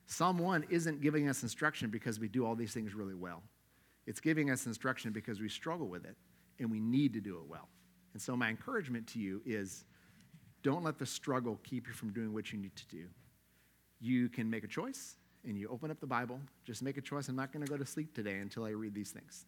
Psalm 0.07 0.37
1 0.37 0.65
isn't 0.69 1.01
giving 1.01 1.29
us 1.29 1.41
instruction 1.41 1.89
because 1.89 2.19
we 2.19 2.27
do 2.27 2.45
all 2.45 2.55
these 2.55 2.73
things 2.73 2.93
really 2.93 3.15
well. 3.15 3.41
It's 4.05 4.19
giving 4.19 4.51
us 4.51 4.65
instruction 4.65 5.11
because 5.11 5.39
we 5.39 5.49
struggle 5.49 5.87
with 5.87 6.05
it 6.05 6.15
and 6.59 6.69
we 6.69 6.79
need 6.79 7.13
to 7.13 7.21
do 7.21 7.37
it 7.37 7.45
well. 7.47 7.67
And 8.13 8.21
so, 8.21 8.35
my 8.35 8.49
encouragement 8.49 9.07
to 9.07 9.19
you 9.19 9.41
is 9.45 9.83
don't 10.63 10.83
let 10.83 10.97
the 10.97 11.05
struggle 11.05 11.59
keep 11.63 11.87
you 11.87 11.93
from 11.93 12.11
doing 12.11 12.33
what 12.33 12.51
you 12.51 12.59
need 12.59 12.75
to 12.75 12.87
do. 12.87 13.05
You 13.99 14.29
can 14.29 14.49
make 14.49 14.63
a 14.63 14.67
choice 14.67 15.15
and 15.43 15.57
you 15.57 15.67
open 15.69 15.91
up 15.91 15.99
the 15.99 16.07
Bible. 16.07 16.39
Just 16.65 16.81
make 16.81 16.97
a 16.97 17.01
choice. 17.01 17.27
I'm 17.27 17.35
not 17.35 17.51
going 17.51 17.65
to 17.65 17.71
go 17.71 17.77
to 17.77 17.85
sleep 17.85 18.13
today 18.13 18.37
until 18.37 18.63
I 18.63 18.69
read 18.69 18.93
these 18.93 19.11
things. 19.11 19.45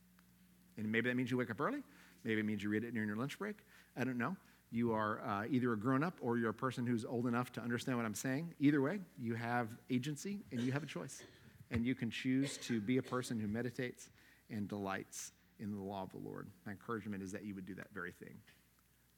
And 0.77 0.91
maybe 0.91 1.09
that 1.09 1.15
means 1.15 1.31
you 1.31 1.37
wake 1.37 1.51
up 1.51 1.59
early. 1.59 1.83
Maybe 2.23 2.39
it 2.39 2.45
means 2.45 2.63
you 2.63 2.69
read 2.69 2.83
it 2.83 2.93
during 2.93 3.07
your 3.07 3.17
lunch 3.17 3.37
break. 3.37 3.57
I 3.95 4.03
don't 4.03 4.17
know 4.17 4.35
you 4.71 4.93
are 4.93 5.21
uh, 5.25 5.45
either 5.49 5.73
a 5.73 5.77
grown 5.77 6.03
up 6.03 6.17
or 6.21 6.37
you're 6.37 6.49
a 6.49 6.53
person 6.53 6.85
who's 6.85 7.05
old 7.05 7.25
enough 7.25 7.51
to 7.53 7.61
understand 7.61 7.97
what 7.97 8.05
I'm 8.05 8.13
saying. 8.13 8.53
Either 8.59 8.81
way, 8.81 8.99
you 9.17 9.33
have 9.35 9.69
agency 9.89 10.39
and 10.51 10.61
you 10.61 10.71
have 10.71 10.83
a 10.83 10.87
choice. 10.87 11.23
And 11.71 11.85
you 11.85 11.95
can 11.95 12.09
choose 12.09 12.57
to 12.59 12.79
be 12.79 12.97
a 12.97 13.01
person 13.01 13.39
who 13.39 13.47
meditates 13.47 14.09
and 14.49 14.67
delights 14.67 15.31
in 15.59 15.73
the 15.73 15.81
law 15.81 16.03
of 16.03 16.11
the 16.11 16.17
Lord. 16.17 16.47
My 16.65 16.73
encouragement 16.73 17.23
is 17.23 17.31
that 17.31 17.43
you 17.43 17.55
would 17.55 17.65
do 17.65 17.75
that 17.75 17.87
very 17.93 18.11
thing. 18.11 18.35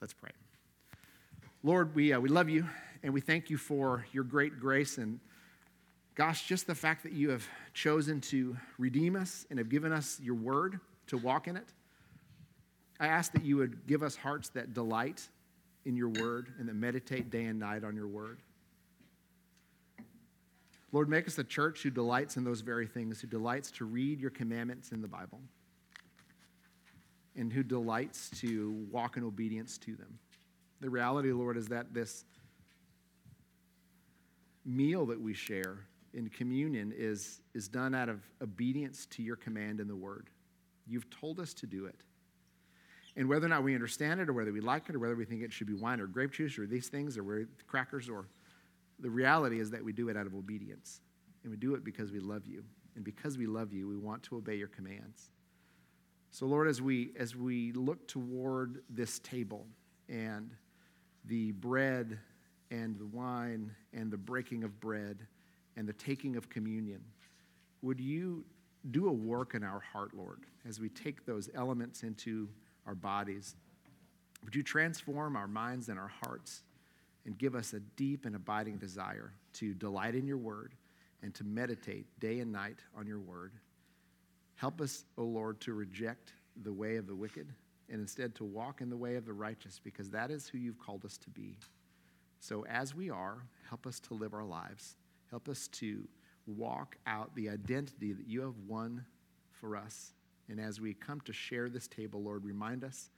Let's 0.01 0.13
pray. 0.13 0.31
Lord, 1.63 1.93
we, 1.93 2.13
uh, 2.13 2.19
we 2.19 2.29
love 2.29 2.49
you 2.49 2.65
and 3.03 3.13
we 3.13 3.21
thank 3.21 3.49
you 3.49 3.57
for 3.57 4.05
your 4.11 4.23
great 4.23 4.59
grace 4.59 4.97
and 4.97 5.19
gosh, 6.15 6.47
just 6.47 6.67
the 6.67 6.75
fact 6.75 7.03
that 7.03 7.13
you 7.13 7.29
have 7.29 7.47
chosen 7.73 8.21
to 8.21 8.55
redeem 8.77 9.15
us 9.15 9.45
and 9.49 9.57
have 9.57 9.69
given 9.69 9.91
us 9.91 10.19
your 10.21 10.35
word 10.35 10.79
to 11.09 11.17
walk 11.17 11.47
in 11.47 11.55
it. 11.55 11.67
I 12.99 13.07
ask 13.07 13.31
that 13.33 13.43
you 13.43 13.57
would 13.57 13.87
give 13.87 14.03
us 14.03 14.15
hearts 14.15 14.49
that 14.49 14.73
delight 14.73 15.27
in 15.85 15.95
your 15.95 16.09
word 16.09 16.53
and 16.59 16.67
that 16.67 16.75
meditate 16.75 17.29
day 17.29 17.45
and 17.45 17.59
night 17.59 17.83
on 17.83 17.95
your 17.95 18.07
word. 18.07 18.39
Lord, 20.91 21.07
make 21.07 21.27
us 21.27 21.37
a 21.37 21.43
church 21.43 21.83
who 21.83 21.91
delights 21.91 22.35
in 22.35 22.43
those 22.43 22.61
very 22.61 22.87
things, 22.87 23.21
who 23.21 23.27
delights 23.27 23.71
to 23.71 23.85
read 23.85 24.19
your 24.19 24.31
commandments 24.31 24.91
in 24.91 25.01
the 25.01 25.07
Bible, 25.07 25.39
and 27.35 27.53
who 27.53 27.63
delights 27.63 28.31
to 28.41 28.87
walk 28.91 29.15
in 29.15 29.23
obedience 29.23 29.77
to 29.79 29.95
them. 29.95 30.17
The 30.81 30.89
reality, 30.89 31.31
Lord, 31.31 31.57
is 31.57 31.67
that 31.67 31.93
this 31.93 32.25
meal 34.65 35.05
that 35.05 35.21
we 35.21 35.33
share 35.33 35.85
in 36.13 36.29
communion 36.29 36.93
is, 36.95 37.41
is 37.53 37.67
done 37.67 37.93
out 37.93 38.09
of 38.09 38.21
obedience 38.41 39.05
to 39.07 39.21
your 39.21 39.35
command 39.35 39.79
in 39.79 39.87
the 39.87 39.95
Word. 39.95 40.29
You've 40.89 41.09
told 41.09 41.39
us 41.39 41.53
to 41.55 41.67
do 41.67 41.85
it. 41.85 42.01
And 43.15 43.27
whether 43.27 43.45
or 43.45 43.49
not 43.49 43.63
we 43.63 43.75
understand 43.75 44.19
it, 44.19 44.29
or 44.29 44.33
whether 44.33 44.51
we 44.51 44.61
like 44.61 44.89
it, 44.89 44.95
or 44.95 44.99
whether 44.99 45.15
we 45.15 45.25
think 45.25 45.41
it 45.41 45.51
should 45.51 45.67
be 45.67 45.73
wine 45.73 45.99
or 45.99 46.07
grape 46.07 46.31
juice, 46.31 46.57
or 46.57 46.65
these 46.65 46.87
things, 46.87 47.17
or 47.17 47.47
crackers, 47.67 48.09
or 48.09 48.27
the 48.99 49.09
reality 49.09 49.59
is 49.59 49.71
that 49.71 49.83
we 49.83 49.93
do 49.93 50.09
it 50.09 50.17
out 50.17 50.25
of 50.25 50.35
obedience. 50.35 51.01
And 51.43 51.51
we 51.51 51.57
do 51.57 51.73
it 51.75 51.83
because 51.83 52.11
we 52.11 52.19
love 52.19 52.45
you. 52.45 52.63
And 52.95 53.03
because 53.03 53.37
we 53.37 53.45
love 53.45 53.71
you, 53.71 53.87
we 53.87 53.97
want 53.97 54.23
to 54.23 54.37
obey 54.37 54.55
your 54.55 54.67
commands. 54.67 55.31
So, 56.31 56.45
Lord, 56.45 56.67
as 56.67 56.81
we, 56.81 57.11
as 57.17 57.35
we 57.35 57.71
look 57.71 58.07
toward 58.07 58.83
this 58.89 59.19
table 59.19 59.65
and 60.07 60.51
the 61.25 61.51
bread 61.53 62.19
and 62.71 62.97
the 62.99 63.05
wine 63.07 63.71
and 63.93 64.11
the 64.11 64.17
breaking 64.17 64.63
of 64.63 64.79
bread 64.79 65.25
and 65.75 65.87
the 65.87 65.93
taking 65.93 66.35
of 66.35 66.49
communion, 66.49 67.01
would 67.81 67.99
you 67.99 68.43
do 68.91 69.07
a 69.07 69.11
work 69.11 69.55
in 69.55 69.63
our 69.63 69.79
heart, 69.79 70.13
Lord, 70.13 70.39
as 70.67 70.79
we 70.79 70.89
take 70.89 71.25
those 71.25 71.49
elements 71.53 72.03
into 72.03 72.47
our 72.85 72.95
bodies. 72.95 73.55
Would 74.43 74.55
you 74.55 74.63
transform 74.63 75.35
our 75.35 75.47
minds 75.47 75.89
and 75.89 75.99
our 75.99 76.11
hearts 76.23 76.63
and 77.25 77.37
give 77.37 77.55
us 77.55 77.73
a 77.73 77.79
deep 77.79 78.25
and 78.25 78.35
abiding 78.35 78.77
desire 78.77 79.33
to 79.53 79.73
delight 79.73 80.15
in 80.15 80.25
your 80.25 80.37
word 80.37 80.73
and 81.21 81.33
to 81.35 81.43
meditate 81.43 82.05
day 82.19 82.39
and 82.39 82.51
night 82.51 82.79
on 82.97 83.05
your 83.05 83.19
word? 83.19 83.51
Help 84.55 84.81
us, 84.81 85.05
O 85.17 85.23
oh 85.23 85.25
Lord, 85.25 85.59
to 85.61 85.73
reject 85.73 86.33
the 86.63 86.73
way 86.73 86.95
of 86.95 87.07
the 87.07 87.15
wicked 87.15 87.47
and 87.89 88.01
instead 88.01 88.35
to 88.35 88.43
walk 88.43 88.81
in 88.81 88.89
the 88.89 88.97
way 88.97 89.15
of 89.15 89.25
the 89.25 89.33
righteous 89.33 89.79
because 89.83 90.09
that 90.09 90.31
is 90.31 90.47
who 90.47 90.57
you've 90.57 90.79
called 90.79 91.05
us 91.05 91.17
to 91.17 91.29
be. 91.29 91.57
So, 92.39 92.65
as 92.65 92.95
we 92.95 93.09
are, 93.09 93.43
help 93.67 93.85
us 93.85 93.99
to 94.01 94.13
live 94.13 94.33
our 94.33 94.45
lives. 94.45 94.95
Help 95.29 95.49
us 95.49 95.67
to 95.67 96.07
walk 96.49 96.97
out 97.07 97.35
the 97.35 97.49
identity 97.49 98.13
that 98.13 98.27
you 98.27 98.41
have 98.41 98.57
won 98.67 99.05
for 99.59 99.75
us 99.75 100.13
and 100.49 100.59
as 100.59 100.81
we 100.81 100.93
come 100.95 101.21
to 101.21 101.33
share 101.33 101.69
this 101.69 101.87
table, 101.87 102.23
Lord, 102.23 102.43
remind 102.43 102.83
us 102.83 103.09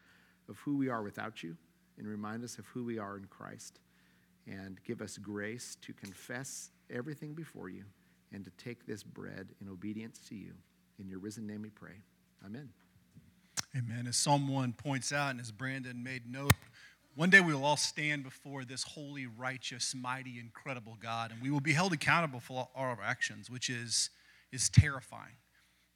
of 0.50 0.58
who 0.60 0.78
we 0.78 0.90
are 0.90 1.02
without 1.02 1.42
you 1.42 1.56
and 1.98 2.08
remind 2.08 2.44
us 2.44 2.58
of 2.58 2.66
who 2.68 2.84
we 2.84 3.00
are 3.00 3.18
in 3.18 3.26
Christ. 3.26 3.80
And 4.48 4.80
give 4.84 5.02
us 5.02 5.18
grace 5.18 5.78
to 5.82 5.94
confess 5.94 6.72
everything 6.90 7.34
before 7.34 7.70
you 7.70 7.86
and 8.34 8.44
to 8.44 8.52
take 8.52 8.86
this 8.86 9.04
bread 9.04 9.50
in 9.62 9.70
obedience 9.70 10.20
to 10.30 10.36
you. 10.36 10.54
In 11.00 11.08
your 11.08 11.20
risen 11.20 11.48
name 11.48 11.62
we 11.62 11.70
pray. 11.70 12.02
Amen. 12.46 12.70
Amen. 13.78 14.08
As 14.08 14.18
Psalm 14.18 14.50
1 14.50 14.74
points 14.74 15.14
out, 15.14 15.32
and 15.32 15.40
as 15.40 15.52
Brandon 15.52 16.04
made 16.04 16.30
note, 16.30 16.54
one 17.16 17.30
day 17.30 17.42
we 17.42 17.54
will 17.54 17.66
all 17.66 17.78
stand 17.78 18.24
before 18.24 18.64
this 18.64 18.84
holy, 18.84 19.26
righteous, 19.26 19.94
mighty, 19.94 20.40
incredible 20.40 20.98
God, 21.02 21.32
and 21.32 21.42
we 21.42 21.50
will 21.50 21.60
be 21.60 21.74
held 21.74 21.92
accountable 21.92 22.40
for 22.40 22.70
all 22.74 22.86
our 22.86 23.00
actions, 23.04 23.50
which 23.50 23.70
is, 23.70 24.10
is 24.52 24.70
terrifying. 24.70 25.36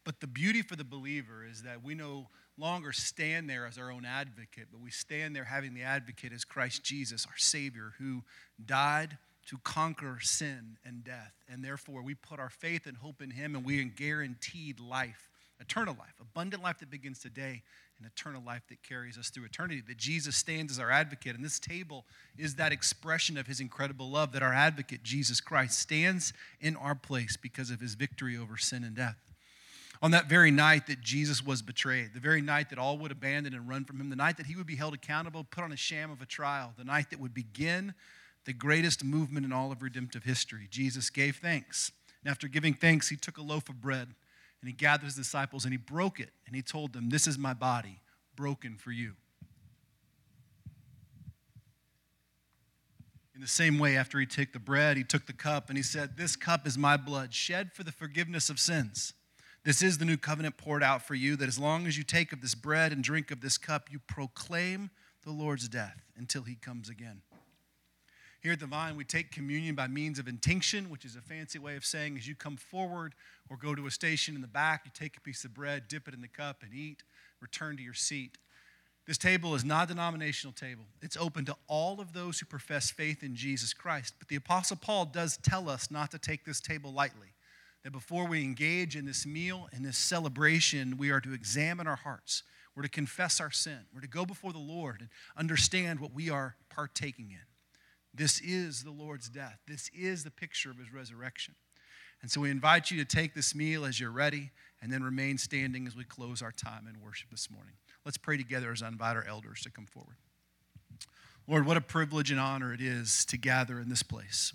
But 0.03 0.19
the 0.19 0.27
beauty 0.27 0.61
for 0.61 0.75
the 0.75 0.83
believer 0.83 1.45
is 1.49 1.63
that 1.63 1.83
we 1.83 1.95
no 1.95 2.27
longer 2.57 2.91
stand 2.91 3.49
there 3.49 3.65
as 3.65 3.77
our 3.77 3.91
own 3.91 4.05
advocate, 4.05 4.67
but 4.71 4.81
we 4.81 4.91
stand 4.91 5.35
there 5.35 5.45
having 5.45 5.73
the 5.73 5.83
advocate 5.83 6.33
as 6.33 6.43
Christ 6.43 6.83
Jesus, 6.83 7.25
our 7.25 7.37
Savior, 7.37 7.93
who 7.97 8.23
died 8.63 9.17
to 9.47 9.57
conquer 9.63 10.17
sin 10.21 10.77
and 10.85 11.03
death. 11.03 11.33
And 11.47 11.63
therefore, 11.63 12.01
we 12.01 12.13
put 12.13 12.39
our 12.39 12.49
faith 12.49 12.87
and 12.87 12.97
hope 12.97 13.21
in 13.21 13.31
Him, 13.31 13.55
and 13.55 13.65
we 13.65 13.81
are 13.81 13.85
guaranteed 13.85 14.79
life 14.79 15.29
eternal 15.59 15.95
life, 15.97 16.13
abundant 16.19 16.61
life 16.61 16.79
that 16.79 16.89
begins 16.89 17.19
today, 17.19 17.63
and 17.97 18.05
eternal 18.05 18.43
life 18.45 18.63
that 18.67 18.83
carries 18.83 19.17
us 19.17 19.29
through 19.29 19.45
eternity. 19.45 19.81
That 19.87 19.97
Jesus 19.97 20.35
stands 20.35 20.71
as 20.71 20.79
our 20.79 20.91
advocate, 20.91 21.35
and 21.35 21.43
this 21.43 21.59
table 21.59 22.05
is 22.37 22.55
that 22.55 22.71
expression 22.71 23.37
of 23.37 23.47
his 23.47 23.59
incredible 23.59 24.09
love 24.09 24.33
that 24.33 24.43
our 24.43 24.53
advocate, 24.53 25.03
Jesus 25.03 25.39
Christ, 25.39 25.79
stands 25.79 26.33
in 26.59 26.75
our 26.75 26.95
place 26.95 27.37
because 27.37 27.69
of 27.69 27.79
his 27.79 27.95
victory 27.95 28.37
over 28.37 28.57
sin 28.57 28.83
and 28.83 28.95
death. 28.95 29.17
On 30.01 30.11
that 30.11 30.27
very 30.27 30.51
night 30.51 30.87
that 30.87 30.99
Jesus 30.99 31.43
was 31.43 31.61
betrayed, 31.61 32.13
the 32.13 32.19
very 32.19 32.41
night 32.41 32.69
that 32.69 32.77
all 32.77 32.97
would 32.97 33.11
abandon 33.11 33.53
and 33.53 33.67
run 33.67 33.85
from 33.85 34.01
him, 34.01 34.09
the 34.09 34.15
night 34.17 34.35
that 34.37 34.45
he 34.45 34.57
would 34.57 34.67
be 34.67 34.75
held 34.75 34.93
accountable, 34.93 35.45
put 35.45 35.63
on 35.63 35.71
a 35.71 35.77
sham 35.77 36.11
of 36.11 36.21
a 36.21 36.25
trial, 36.25 36.73
the 36.77 36.83
night 36.83 37.09
that 37.11 37.19
would 37.19 37.33
begin 37.33 37.93
the 38.45 38.53
greatest 38.53 39.03
movement 39.03 39.45
in 39.45 39.53
all 39.53 39.71
of 39.71 39.81
redemptive 39.81 40.23
history, 40.23 40.67
Jesus 40.69 41.09
gave 41.09 41.37
thanks. 41.37 41.91
And 42.23 42.29
after 42.29 42.47
giving 42.47 42.73
thanks, 42.73 43.09
he 43.09 43.15
took 43.15 43.37
a 43.37 43.41
loaf 43.41 43.69
of 43.69 43.81
bread 43.81 44.09
and 44.65 44.71
he 44.71 44.75
gathered 44.75 45.05
his 45.05 45.13
disciples 45.13 45.63
and 45.63 45.71
he 45.71 45.77
broke 45.77 46.19
it 46.19 46.31
and 46.47 46.55
he 46.55 46.63
told 46.63 46.91
them, 46.91 47.09
This 47.09 47.27
is 47.27 47.37
my 47.37 47.53
body 47.53 47.99
broken 48.35 48.77
for 48.77 48.91
you. 48.91 49.13
In 53.35 53.41
the 53.41 53.47
same 53.47 53.77
way, 53.77 53.95
after 53.95 54.19
he 54.19 54.25
took 54.25 54.53
the 54.53 54.59
bread, 54.59 54.97
he 54.97 55.03
took 55.03 55.27
the 55.27 55.33
cup 55.33 55.69
and 55.69 55.77
he 55.77 55.83
said, 55.83 56.17
This 56.17 56.35
cup 56.35 56.65
is 56.65 56.79
my 56.79 56.97
blood, 56.97 57.31
shed 57.31 57.73
for 57.73 57.83
the 57.83 57.91
forgiveness 57.91 58.49
of 58.49 58.57
sins. 58.57 59.13
This 59.63 59.83
is 59.83 59.99
the 59.99 60.05
new 60.05 60.17
covenant 60.17 60.57
poured 60.57 60.81
out 60.81 61.03
for 61.03 61.13
you, 61.13 61.35
that 61.35 61.47
as 61.47 61.59
long 61.59 61.85
as 61.85 61.95
you 61.95 62.03
take 62.03 62.33
of 62.33 62.41
this 62.41 62.55
bread 62.55 62.91
and 62.91 63.03
drink 63.03 63.29
of 63.29 63.41
this 63.41 63.59
cup, 63.59 63.91
you 63.91 63.99
proclaim 64.07 64.89
the 65.25 65.31
Lord's 65.31 65.69
death 65.69 66.01
until 66.17 66.41
he 66.41 66.55
comes 66.55 66.89
again. 66.89 67.21
Here 68.45 68.53
at 68.53 68.59
the 68.59 68.67
Vine, 68.67 68.95
we 68.95 69.03
take 69.03 69.31
communion 69.31 69.73
by 69.73 69.87
means 69.87 70.19
of 70.19 70.27
intinction, 70.27 70.91
which 70.91 71.03
is 71.03 71.15
a 71.15 71.19
fancy 71.19 71.57
way 71.57 71.75
of 71.77 71.83
saying 71.83 72.15
as 72.15 72.27
you 72.27 72.35
come 72.35 72.57
forward 72.57 73.15
or 73.49 73.57
go 73.57 73.73
to 73.73 73.87
a 73.87 73.89
station 73.89 74.35
in 74.35 74.41
the 74.41 74.47
back, 74.47 74.83
you 74.85 74.91
take 74.93 75.17
a 75.17 75.19
piece 75.19 75.45
of 75.45 75.53
bread, 75.55 75.87
dip 75.87 76.07
it 76.07 76.13
in 76.13 76.21
the 76.21 76.27
cup, 76.27 76.61
and 76.61 76.71
eat, 76.71 77.01
return 77.41 77.75
to 77.75 77.81
your 77.81 77.95
seat. 77.95 78.37
This 79.07 79.17
table 79.17 79.55
is 79.55 79.65
not 79.65 79.85
a 79.85 79.93
denominational 79.95 80.53
table. 80.53 80.83
It's 81.01 81.17
open 81.17 81.45
to 81.45 81.55
all 81.65 81.99
of 81.99 82.13
those 82.13 82.39
who 82.39 82.45
profess 82.45 82.91
faith 82.91 83.23
in 83.23 83.35
Jesus 83.35 83.73
Christ. 83.73 84.13
But 84.19 84.27
the 84.27 84.35
Apostle 84.35 84.77
Paul 84.77 85.05
does 85.05 85.37
tell 85.37 85.67
us 85.67 85.89
not 85.89 86.11
to 86.11 86.19
take 86.19 86.45
this 86.45 86.61
table 86.61 86.93
lightly. 86.93 87.33
That 87.83 87.93
before 87.93 88.27
we 88.27 88.43
engage 88.43 88.95
in 88.95 89.07
this 89.07 89.25
meal, 89.25 89.69
in 89.73 89.81
this 89.81 89.97
celebration, 89.97 90.97
we 90.97 91.09
are 91.09 91.19
to 91.19 91.33
examine 91.33 91.87
our 91.87 91.95
hearts. 91.95 92.43
We're 92.75 92.83
to 92.83 92.89
confess 92.89 93.41
our 93.41 93.49
sin. 93.49 93.79
We're 93.91 94.01
to 94.01 94.07
go 94.07 94.23
before 94.23 94.53
the 94.53 94.59
Lord 94.59 94.99
and 94.99 95.09
understand 95.35 95.99
what 95.99 96.13
we 96.13 96.29
are 96.29 96.57
partaking 96.69 97.31
in. 97.31 97.54
This 98.15 98.39
is 98.41 98.83
the 98.83 98.91
Lord's 98.91 99.29
death. 99.29 99.59
This 99.67 99.89
is 99.93 100.23
the 100.23 100.31
picture 100.31 100.71
of 100.71 100.77
his 100.77 100.93
resurrection. 100.93 101.55
And 102.21 102.31
so 102.31 102.41
we 102.41 102.49
invite 102.49 102.89
you 102.89 102.97
to 102.97 103.05
take 103.05 103.33
this 103.33 103.53
meal 103.53 103.85
as 103.85 103.99
you're 103.99 104.11
ready 104.11 104.51
and 104.81 104.91
then 104.91 105.03
remain 105.03 105.37
standing 105.37 105.85
as 105.85 105.95
we 105.95 106.03
close 106.03 106.41
our 106.41 106.51
time 106.51 106.87
in 106.87 107.01
worship 107.01 107.29
this 107.29 107.51
morning. 107.51 107.73
Let's 108.05 108.17
pray 108.17 108.37
together 108.37 108.71
as 108.71 108.81
I 108.81 108.87
invite 108.87 109.15
our 109.17 109.25
elders 109.27 109.61
to 109.61 109.71
come 109.71 109.85
forward. 109.85 110.15
Lord, 111.47 111.65
what 111.65 111.77
a 111.77 111.81
privilege 111.81 112.31
and 112.31 112.39
honor 112.39 112.73
it 112.73 112.81
is 112.81 113.25
to 113.25 113.37
gather 113.37 113.79
in 113.79 113.89
this 113.89 114.01
place. 114.01 114.53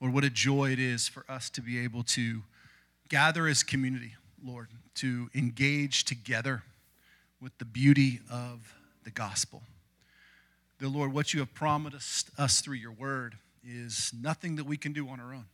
Lord, 0.00 0.14
what 0.14 0.24
a 0.24 0.30
joy 0.30 0.70
it 0.70 0.78
is 0.78 1.08
for 1.08 1.24
us 1.28 1.50
to 1.50 1.60
be 1.60 1.78
able 1.80 2.04
to 2.04 2.42
gather 3.08 3.46
as 3.46 3.62
community, 3.62 4.14
Lord, 4.42 4.68
to 4.96 5.28
engage 5.34 6.04
together 6.04 6.62
with 7.40 7.56
the 7.58 7.64
beauty 7.64 8.20
of 8.30 8.74
the 9.04 9.10
gospel. 9.10 9.62
The 10.78 10.88
Lord, 10.88 11.12
what 11.12 11.34
you 11.34 11.40
have 11.40 11.52
promised 11.54 12.30
us 12.38 12.60
through 12.60 12.76
your 12.76 12.92
word 12.92 13.36
is 13.64 14.12
nothing 14.18 14.56
that 14.56 14.64
we 14.64 14.76
can 14.76 14.92
do 14.92 15.08
on 15.08 15.18
our 15.18 15.34
own. 15.34 15.46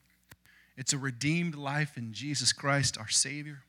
It's 0.76 0.92
a 0.92 0.98
redeemed 0.98 1.54
life 1.54 1.96
in 1.96 2.12
Jesus 2.12 2.52
Christ, 2.52 2.98
our 2.98 3.08
Savior. 3.08 3.62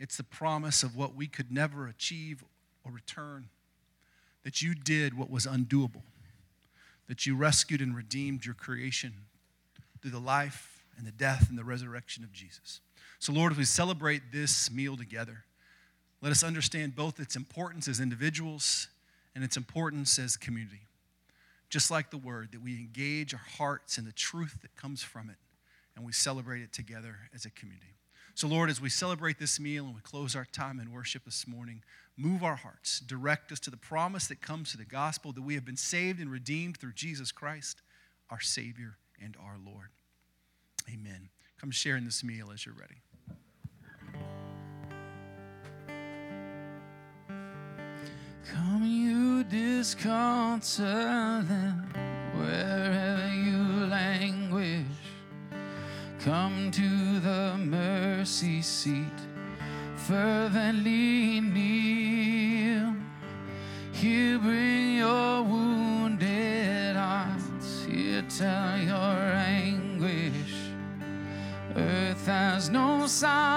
It's 0.00 0.16
the 0.16 0.24
promise 0.24 0.82
of 0.82 0.96
what 0.96 1.14
we 1.14 1.28
could 1.28 1.52
never 1.52 1.86
achieve 1.86 2.42
or 2.84 2.90
return. 2.90 3.48
That 4.42 4.60
you 4.60 4.74
did 4.74 5.16
what 5.16 5.30
was 5.30 5.46
undoable. 5.46 6.02
That 7.06 7.26
you 7.26 7.36
rescued 7.36 7.80
and 7.80 7.94
redeemed 7.94 8.44
your 8.44 8.54
creation 8.54 9.12
through 10.00 10.12
the 10.12 10.18
life 10.18 10.84
and 10.96 11.06
the 11.06 11.12
death 11.12 11.48
and 11.48 11.58
the 11.58 11.64
resurrection 11.64 12.24
of 12.24 12.32
Jesus. 12.32 12.80
So, 13.18 13.32
Lord, 13.32 13.52
as 13.52 13.58
we 13.58 13.64
celebrate 13.64 14.32
this 14.32 14.70
meal 14.70 14.96
together, 14.96 15.44
let 16.22 16.32
us 16.32 16.42
understand 16.42 16.96
both 16.96 17.20
its 17.20 17.36
importance 17.36 17.86
as 17.86 18.00
individuals 18.00 18.88
and 19.34 19.44
its 19.44 19.56
importance 19.56 20.18
as 20.18 20.36
community. 20.36 20.82
Just 21.68 21.90
like 21.90 22.10
the 22.10 22.18
word, 22.18 22.50
that 22.52 22.62
we 22.62 22.76
engage 22.76 23.32
our 23.32 23.40
hearts 23.58 23.96
in 23.96 24.04
the 24.04 24.12
truth 24.12 24.58
that 24.62 24.74
comes 24.76 25.02
from 25.02 25.30
it, 25.30 25.36
and 25.94 26.04
we 26.04 26.12
celebrate 26.12 26.62
it 26.62 26.72
together 26.72 27.16
as 27.34 27.44
a 27.44 27.50
community. 27.50 27.94
So, 28.34 28.48
Lord, 28.48 28.70
as 28.70 28.80
we 28.80 28.88
celebrate 28.88 29.38
this 29.38 29.60
meal 29.60 29.84
and 29.84 29.94
we 29.94 30.00
close 30.00 30.34
our 30.34 30.46
time 30.46 30.80
in 30.80 30.92
worship 30.92 31.24
this 31.24 31.46
morning, 31.46 31.82
move 32.16 32.42
our 32.42 32.56
hearts, 32.56 33.00
direct 33.00 33.52
us 33.52 33.60
to 33.60 33.70
the 33.70 33.76
promise 33.76 34.26
that 34.28 34.40
comes 34.40 34.70
to 34.70 34.76
the 34.76 34.84
gospel 34.84 35.32
that 35.32 35.42
we 35.42 35.54
have 35.54 35.64
been 35.64 35.76
saved 35.76 36.20
and 36.20 36.30
redeemed 36.30 36.76
through 36.76 36.92
Jesus 36.94 37.32
Christ, 37.32 37.82
our 38.30 38.40
Savior 38.40 38.96
and 39.22 39.36
our 39.42 39.56
Lord. 39.64 39.88
Amen. 40.92 41.28
Come 41.60 41.70
share 41.70 41.96
in 41.96 42.04
this 42.04 42.24
meal 42.24 42.50
as 42.52 42.64
you're 42.64 42.74
ready. 42.74 43.02
Come, 48.52 48.79
you 49.80 49.84
disconsolate, 49.84 51.48
wherever 52.34 53.32
you 53.34 53.86
languish. 53.86 54.84
Come 56.18 56.70
to 56.70 57.20
the 57.20 57.56
mercy 57.56 58.60
seat, 58.60 59.20
fervently 59.96 61.40
kneel. 61.40 62.94
Here 63.92 64.38
bring 64.38 64.96
your 64.96 65.42
wounded 65.44 66.96
hearts, 66.96 67.84
here 67.88 68.24
tell 68.28 68.78
your 68.78 69.16
anguish. 69.34 70.54
Earth 71.74 72.26
has 72.26 72.68
no 72.68 73.06
sorrow 73.06 73.49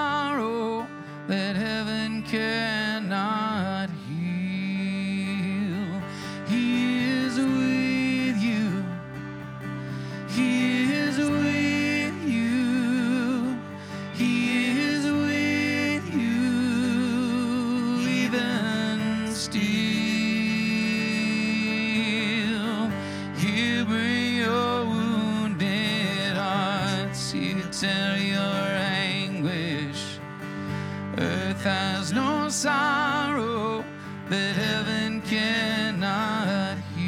sorrow 32.54 33.84
that 34.28 34.54
heaven 34.54 35.20
cannot 35.22 36.78
heal. 36.94 37.04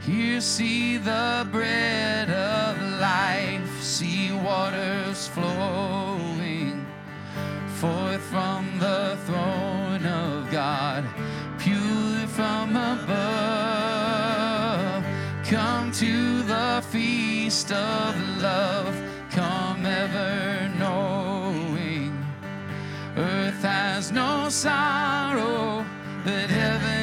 Here 0.00 0.40
see 0.40 0.96
the 0.96 1.46
bread 1.52 2.30
of 2.30 2.80
life, 2.98 3.82
see 3.82 4.32
waters 4.32 5.28
flowing 5.28 6.86
forth 7.76 8.22
from 8.22 8.78
the 8.78 9.18
throne 9.26 10.06
of 10.06 10.50
God, 10.50 11.04
pure 11.58 12.26
from 12.26 12.70
above. 12.74 13.12
Come 15.44 15.92
to 15.92 16.31
feast 17.52 17.72
of 17.72 18.14
love, 18.40 18.94
come 19.30 19.84
ever 19.84 20.70
knowing. 20.78 22.10
Earth 23.14 23.62
has 23.62 24.10
no 24.10 24.48
sorrow 24.48 25.84
that 26.24 26.48
heaven 26.48 27.01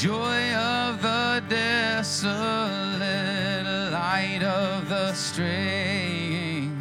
Joy 0.00 0.54
of 0.54 1.02
the 1.02 1.44
desolate, 1.46 3.02
light 3.92 4.42
of 4.42 4.88
the 4.88 5.12
straying, 5.12 6.74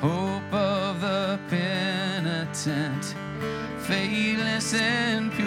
hope 0.00 0.52
of 0.52 1.00
the 1.00 1.38
penitent, 1.48 3.14
faithless 3.78 4.74
and 4.74 5.30
pure. 5.34 5.46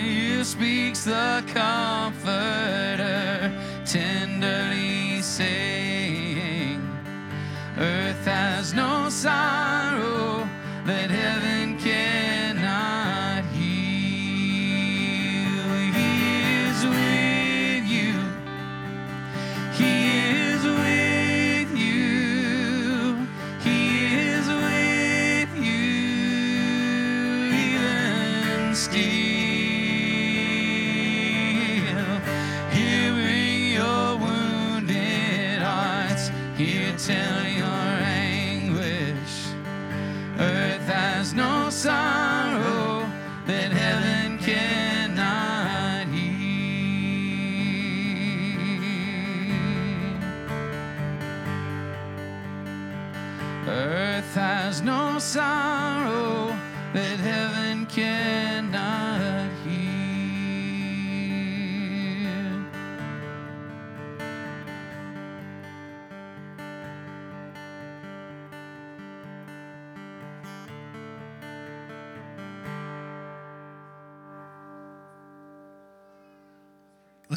You 0.00 0.42
speaks 0.42 1.04
the 1.04 1.44
Comforter, 1.48 2.32
tenderly 3.84 5.20
saying, 5.20 6.80
Earth 7.76 8.24
has 8.24 8.72
no 8.72 9.10
sorrow 9.10 9.65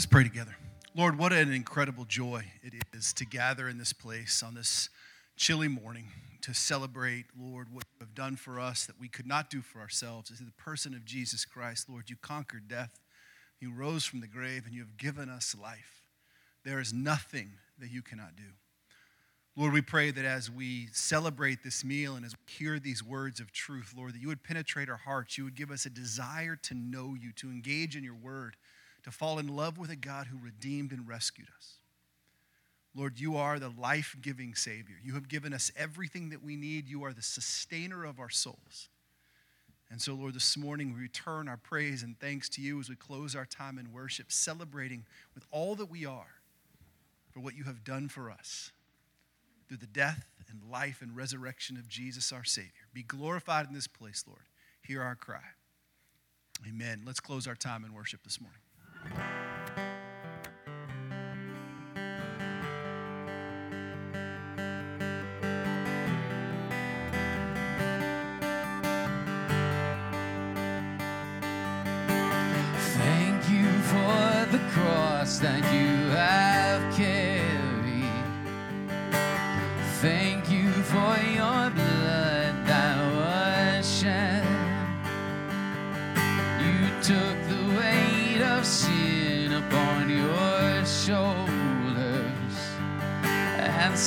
pray 0.09 0.23
together. 0.23 0.55
Lord, 0.95 1.19
what 1.19 1.31
an 1.31 1.53
incredible 1.53 2.03
joy 2.03 2.43
it 2.63 2.73
is 2.93 3.13
to 3.13 3.25
gather 3.25 3.69
in 3.69 3.77
this 3.77 3.93
place 3.93 4.41
on 4.41 4.55
this 4.55 4.89
chilly 5.37 5.67
morning 5.67 6.07
to 6.41 6.51
celebrate, 6.51 7.25
Lord, 7.39 7.67
what 7.71 7.83
you 7.83 8.05
have 8.07 8.15
done 8.15 8.35
for 8.35 8.59
us 8.59 8.87
that 8.87 8.99
we 8.99 9.07
could 9.07 9.27
not 9.27 9.51
do 9.51 9.61
for 9.61 9.79
ourselves. 9.79 10.31
Is 10.31 10.39
the 10.39 10.51
person 10.57 10.95
of 10.95 11.05
Jesus 11.05 11.45
Christ, 11.45 11.89
Lord. 11.89 12.09
You 12.09 12.15
conquered 12.23 12.67
death, 12.67 12.99
you 13.59 13.71
rose 13.71 14.03
from 14.03 14.19
the 14.19 14.27
grave, 14.27 14.63
and 14.65 14.73
you 14.73 14.81
have 14.81 14.97
given 14.97 15.29
us 15.29 15.55
life. 15.61 16.01
There 16.65 16.79
is 16.79 16.91
nothing 16.91 17.51
that 17.77 17.91
you 17.91 18.01
cannot 18.01 18.35
do. 18.35 18.43
Lord, 19.55 19.73
we 19.73 19.81
pray 19.81 20.09
that 20.09 20.25
as 20.25 20.49
we 20.49 20.87
celebrate 20.91 21.63
this 21.63 21.85
meal 21.85 22.15
and 22.15 22.25
as 22.25 22.33
we 22.33 22.51
hear 22.51 22.79
these 22.79 23.03
words 23.03 23.39
of 23.39 23.51
truth, 23.51 23.93
Lord, 23.95 24.15
that 24.15 24.21
you 24.21 24.29
would 24.29 24.43
penetrate 24.43 24.89
our 24.89 24.97
hearts. 24.97 25.37
You 25.37 25.43
would 25.43 25.55
give 25.55 25.69
us 25.69 25.85
a 25.85 25.89
desire 25.91 26.55
to 26.63 26.73
know 26.73 27.15
you, 27.19 27.31
to 27.33 27.51
engage 27.51 27.95
in 27.95 28.03
your 28.03 28.15
word, 28.15 28.55
to 29.09 29.17
fall 29.17 29.39
in 29.39 29.47
love 29.47 29.77
with 29.77 29.89
a 29.89 29.95
God 29.95 30.27
who 30.27 30.37
redeemed 30.37 30.91
and 30.91 31.07
rescued 31.07 31.47
us. 31.57 31.75
Lord, 32.95 33.19
you 33.19 33.37
are 33.37 33.57
the 33.57 33.69
life 33.69 34.15
giving 34.21 34.53
Savior. 34.53 34.97
You 35.03 35.13
have 35.13 35.27
given 35.27 35.53
us 35.53 35.71
everything 35.75 36.29
that 36.29 36.43
we 36.43 36.55
need. 36.55 36.87
You 36.87 37.03
are 37.03 37.13
the 37.13 37.23
sustainer 37.23 38.03
of 38.05 38.19
our 38.19 38.29
souls. 38.29 38.89
And 39.89 39.99
so, 39.99 40.13
Lord, 40.13 40.35
this 40.35 40.55
morning 40.55 40.93
we 40.93 41.01
return 41.01 41.47
our 41.47 41.57
praise 41.57 42.03
and 42.03 42.19
thanks 42.19 42.49
to 42.49 42.61
you 42.61 42.79
as 42.79 42.89
we 42.89 42.95
close 42.95 43.35
our 43.35 43.45
time 43.45 43.79
in 43.79 43.91
worship, 43.91 44.31
celebrating 44.31 45.05
with 45.33 45.45
all 45.49 45.73
that 45.75 45.89
we 45.89 46.05
are 46.05 46.41
for 47.31 47.39
what 47.39 47.55
you 47.55 47.63
have 47.63 47.83
done 47.83 48.09
for 48.09 48.29
us 48.29 48.71
through 49.67 49.77
the 49.77 49.87
death 49.87 50.25
and 50.51 50.61
life 50.71 51.01
and 51.01 51.15
resurrection 51.15 51.77
of 51.77 51.87
Jesus 51.87 52.31
our 52.31 52.43
Savior. 52.43 52.71
Be 52.93 53.03
glorified 53.03 53.67
in 53.67 53.73
this 53.73 53.87
place, 53.87 54.23
Lord. 54.27 54.43
Hear 54.83 55.01
our 55.01 55.15
cry. 55.15 55.41
Amen. 56.67 57.01
Let's 57.05 57.19
close 57.19 57.47
our 57.47 57.55
time 57.55 57.83
in 57.85 57.93
worship 57.93 58.23
this 58.23 58.39
morning. 58.39 58.59
Thank 72.97 73.49
you 73.49 73.71
for 73.83 74.45
the 74.51 74.59
cross 74.71 75.39
that 75.39 75.63
you 75.73 76.09
have 76.12 76.28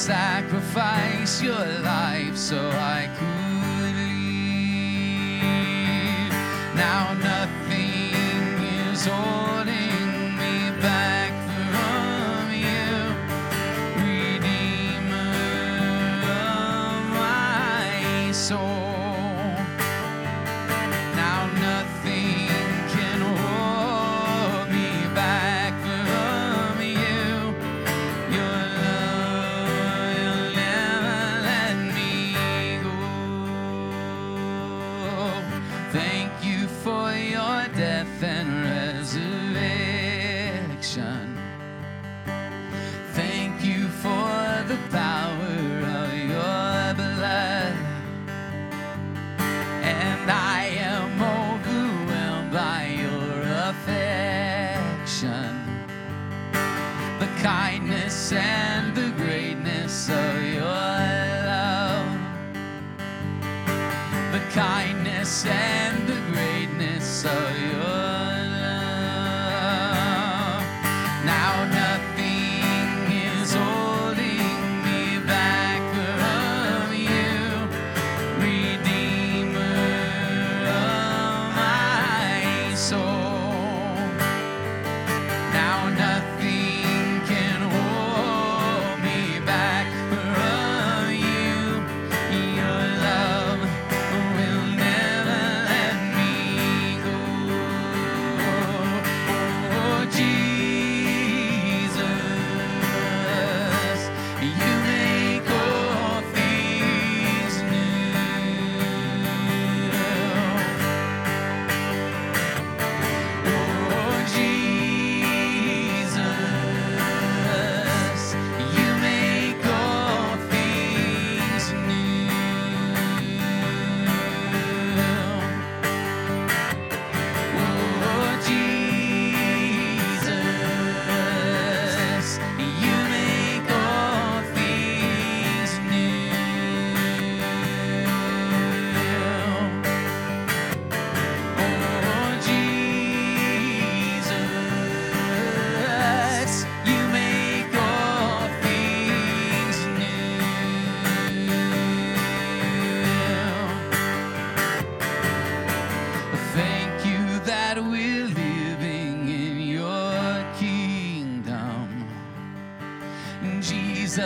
and 0.08 0.46
sacrificed 0.46 1.42
your 1.42 1.64
life 1.80 2.36
so 2.36 2.70
I 2.70 3.08
could 3.18 3.94
live. 3.94 4.42
Now 6.74 7.14
nothing 7.14 8.64
is 8.90 9.06
holding 9.06 9.51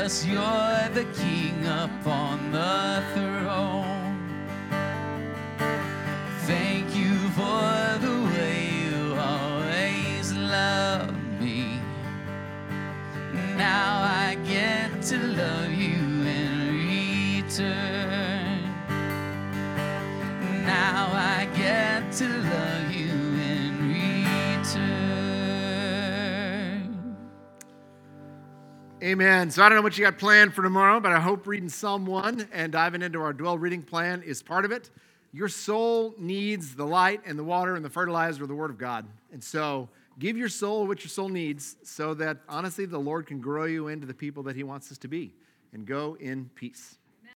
You're 0.06 0.88
the 0.94 1.04
King 1.18 1.66
upon 1.66 2.52
the 2.52 3.02
throne. 3.12 4.38
Thank 6.46 6.94
you 6.94 7.16
for 7.30 7.98
the 7.98 8.30
way 8.30 8.70
you 8.84 9.16
always 9.18 10.32
love 10.32 11.12
me. 11.40 11.80
Now 13.56 14.02
I 14.02 14.36
get 14.46 15.02
to 15.10 15.18
love 15.18 15.72
you 15.72 15.98
in 16.24 17.42
return. 17.42 17.85
Amen. 29.06 29.52
So 29.52 29.62
I 29.62 29.68
don't 29.68 29.76
know 29.76 29.82
what 29.82 29.96
you 29.96 30.04
got 30.04 30.18
planned 30.18 30.52
for 30.52 30.64
tomorrow, 30.64 30.98
but 30.98 31.12
I 31.12 31.20
hope 31.20 31.46
reading 31.46 31.68
Psalm 31.68 32.06
1 32.06 32.48
and 32.52 32.72
diving 32.72 33.02
into 33.02 33.20
our 33.20 33.32
dwell 33.32 33.56
reading 33.56 33.80
plan 33.80 34.20
is 34.24 34.42
part 34.42 34.64
of 34.64 34.72
it. 34.72 34.90
Your 35.32 35.46
soul 35.48 36.12
needs 36.18 36.74
the 36.74 36.84
light 36.84 37.20
and 37.24 37.38
the 37.38 37.44
water 37.44 37.76
and 37.76 37.84
the 37.84 37.88
fertilizer 37.88 38.42
of 38.42 38.48
the 38.48 38.56
Word 38.56 38.68
of 38.68 38.78
God. 38.78 39.06
And 39.32 39.44
so 39.44 39.88
give 40.18 40.36
your 40.36 40.48
soul 40.48 40.88
what 40.88 41.04
your 41.04 41.10
soul 41.10 41.28
needs 41.28 41.76
so 41.84 42.14
that 42.14 42.38
honestly 42.48 42.84
the 42.84 42.98
Lord 42.98 43.28
can 43.28 43.40
grow 43.40 43.66
you 43.66 43.86
into 43.86 44.08
the 44.08 44.14
people 44.14 44.42
that 44.42 44.56
He 44.56 44.64
wants 44.64 44.90
us 44.90 44.98
to 44.98 45.06
be. 45.06 45.32
And 45.72 45.86
go 45.86 46.16
in 46.18 46.50
peace. 46.56 46.98